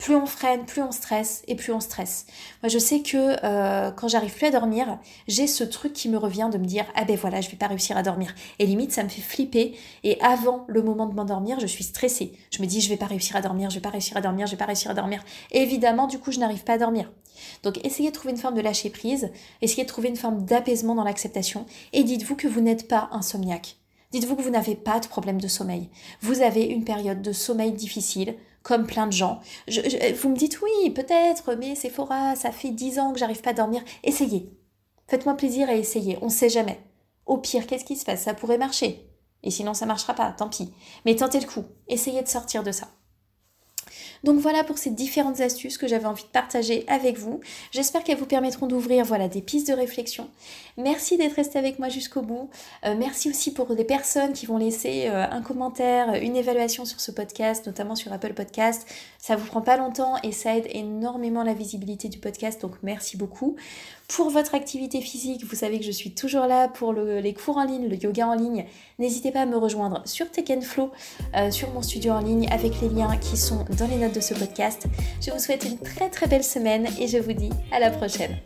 plus 0.00 0.16
on 0.16 0.26
freine, 0.26 0.64
plus 0.64 0.82
on 0.82 0.90
stresse 0.90 1.42
et 1.46 1.54
plus 1.54 1.72
on 1.72 1.78
stresse. 1.78 2.26
Moi, 2.62 2.70
je 2.70 2.78
sais 2.78 3.02
que 3.02 3.36
euh, 3.44 3.90
quand 3.92 4.08
j'arrive 4.08 4.34
plus 4.34 4.46
à 4.46 4.50
dormir, 4.50 4.98
j'ai 5.28 5.46
ce 5.46 5.62
truc 5.62 5.92
qui 5.92 6.08
me 6.08 6.16
revient 6.16 6.48
de 6.50 6.58
me 6.58 6.64
dire 6.64 6.86
ah 6.96 7.04
ben 7.04 7.16
voilà, 7.16 7.40
je 7.42 7.50
vais 7.50 7.58
pas 7.58 7.66
réussir 7.66 7.96
à 7.96 8.02
dormir. 8.02 8.34
Et 8.58 8.66
limite, 8.66 8.92
ça 8.92 9.04
me 9.04 9.08
fait 9.08 9.20
flipper. 9.20 9.76
Et 10.02 10.18
avant 10.22 10.64
le 10.68 10.82
moment 10.82 11.06
de 11.06 11.14
m'endormir, 11.14 11.60
je 11.60 11.66
suis 11.66 11.84
stressée. 11.84 12.32
Je 12.50 12.62
me 12.62 12.66
dis 12.66 12.80
je 12.80 12.88
vais 12.88 12.96
pas 12.96 13.06
réussir 13.06 13.36
à 13.36 13.42
dormir, 13.42 13.68
je 13.68 13.76
vais 13.76 13.82
pas 13.82 13.90
réussir 13.90 14.16
à 14.16 14.22
dormir, 14.22 14.46
je 14.46 14.52
vais 14.52 14.56
pas 14.56 14.64
réussir 14.64 14.90
à 14.90 14.94
dormir. 14.94 15.22
Évidemment, 15.52 16.06
du 16.06 16.18
coup, 16.18 16.32
je 16.32 16.40
n'arrive 16.40 16.64
pas 16.64 16.72
à 16.72 16.78
dormir. 16.78 17.12
Donc, 17.62 17.78
essayez 17.84 18.08
de 18.10 18.14
trouver 18.14 18.32
une 18.32 18.40
forme 18.40 18.54
de 18.54 18.62
lâcher 18.62 18.88
prise, 18.88 19.30
essayez 19.60 19.84
de 19.84 19.88
trouver 19.88 20.08
une 20.08 20.16
forme 20.16 20.44
d'apaisement 20.44 20.94
dans 20.94 21.04
l'acceptation, 21.04 21.66
et 21.92 22.04
dites-vous 22.04 22.36
que 22.36 22.48
vous 22.48 22.60
n'êtes 22.60 22.88
pas 22.88 23.08
insomniaque. 23.12 23.76
Dites-vous 24.12 24.34
que 24.34 24.42
vous 24.42 24.50
n'avez 24.50 24.74
pas 24.74 24.98
de 24.98 25.06
problème 25.06 25.40
de 25.40 25.46
sommeil. 25.46 25.88
Vous 26.20 26.42
avez 26.42 26.64
une 26.64 26.84
période 26.84 27.22
de 27.22 27.32
sommeil 27.32 27.72
difficile, 27.72 28.34
comme 28.62 28.86
plein 28.86 29.06
de 29.06 29.12
gens. 29.12 29.40
vous 29.68 30.28
me 30.28 30.36
dites 30.36 30.60
oui, 30.60 30.90
peut-être, 30.90 31.54
mais 31.54 31.74
c'est 31.74 31.88
Sephora, 31.88 32.36
ça 32.36 32.52
fait 32.52 32.70
dix 32.70 32.98
ans 32.98 33.12
que 33.12 33.18
j'arrive 33.18 33.40
pas 33.40 33.50
à 33.50 33.54
dormir. 33.54 33.82
Essayez. 34.04 34.50
Faites-moi 35.08 35.36
plaisir 35.36 35.68
et 35.70 35.78
essayez. 35.78 36.18
On 36.22 36.26
ne 36.26 36.30
sait 36.30 36.48
jamais. 36.48 36.80
Au 37.26 37.38
pire, 37.38 37.66
qu'est-ce 37.66 37.84
qui 37.84 37.96
se 37.96 38.04
passe? 38.04 38.22
Ça 38.22 38.34
pourrait 38.34 38.58
marcher. 38.58 39.06
Et 39.42 39.50
sinon, 39.50 39.74
ça 39.74 39.86
marchera 39.86 40.14
pas, 40.14 40.32
tant 40.32 40.48
pis. 40.48 40.72
Mais 41.04 41.16
tentez 41.16 41.40
le 41.40 41.46
coup. 41.46 41.64
Essayez 41.88 42.22
de 42.22 42.28
sortir 42.28 42.62
de 42.62 42.72
ça. 42.72 42.88
Donc 44.22 44.38
voilà 44.38 44.64
pour 44.64 44.78
ces 44.78 44.90
différentes 44.90 45.40
astuces 45.40 45.78
que 45.78 45.88
j'avais 45.88 46.06
envie 46.06 46.24
de 46.24 46.28
partager 46.28 46.84
avec 46.88 47.18
vous. 47.18 47.40
J'espère 47.70 48.04
qu'elles 48.04 48.18
vous 48.18 48.26
permettront 48.26 48.66
d'ouvrir 48.66 49.04
voilà, 49.04 49.28
des 49.28 49.40
pistes 49.40 49.68
de 49.68 49.72
réflexion. 49.72 50.28
Merci 50.82 51.18
d'être 51.18 51.36
resté 51.36 51.58
avec 51.58 51.78
moi 51.78 51.88
jusqu'au 51.88 52.22
bout. 52.22 52.48
Euh, 52.86 52.94
merci 52.96 53.28
aussi 53.28 53.52
pour 53.52 53.70
les 53.72 53.84
personnes 53.84 54.32
qui 54.32 54.46
vont 54.46 54.56
laisser 54.56 55.08
euh, 55.08 55.26
un 55.30 55.42
commentaire, 55.42 56.14
une 56.14 56.36
évaluation 56.36 56.84
sur 56.84 57.00
ce 57.00 57.10
podcast, 57.10 57.66
notamment 57.66 57.94
sur 57.94 58.12
Apple 58.12 58.32
Podcast. 58.32 58.86
Ça 59.18 59.36
vous 59.36 59.46
prend 59.46 59.60
pas 59.60 59.76
longtemps 59.76 60.14
et 60.22 60.32
ça 60.32 60.56
aide 60.56 60.66
énormément 60.70 61.42
la 61.42 61.52
visibilité 61.52 62.08
du 62.08 62.18
podcast, 62.18 62.62
donc 62.62 62.72
merci 62.82 63.16
beaucoup. 63.16 63.56
Pour 64.08 64.30
votre 64.30 64.54
activité 64.54 65.00
physique, 65.00 65.44
vous 65.44 65.54
savez 65.54 65.78
que 65.78 65.84
je 65.84 65.90
suis 65.90 66.12
toujours 66.12 66.46
là 66.46 66.68
pour 66.68 66.92
les 66.92 67.34
cours 67.34 67.58
en 67.58 67.64
ligne, 67.64 67.86
le 67.86 67.96
yoga 67.96 68.26
en 68.26 68.34
ligne. 68.34 68.64
N'hésitez 68.98 69.30
pas 69.30 69.42
à 69.42 69.46
me 69.46 69.56
rejoindre 69.56 70.02
sur 70.06 70.30
Tech 70.30 70.46
Flow, 70.62 70.90
euh, 71.36 71.50
sur 71.50 71.70
mon 71.72 71.82
studio 71.82 72.12
en 72.12 72.20
ligne 72.20 72.48
avec 72.50 72.80
les 72.80 72.88
liens 72.88 73.16
qui 73.18 73.36
sont 73.36 73.64
dans 73.78 73.86
les 73.86 73.96
notes 73.96 74.14
de 74.14 74.20
ce 74.20 74.34
podcast. 74.34 74.86
Je 75.20 75.30
vous 75.30 75.38
souhaite 75.38 75.64
une 75.64 75.78
très 75.78 76.08
très 76.08 76.26
belle 76.26 76.44
semaine 76.44 76.88
et 76.98 77.06
je 77.06 77.18
vous 77.18 77.34
dis 77.34 77.50
à 77.70 77.78
la 77.78 77.90
prochaine. 77.90 78.36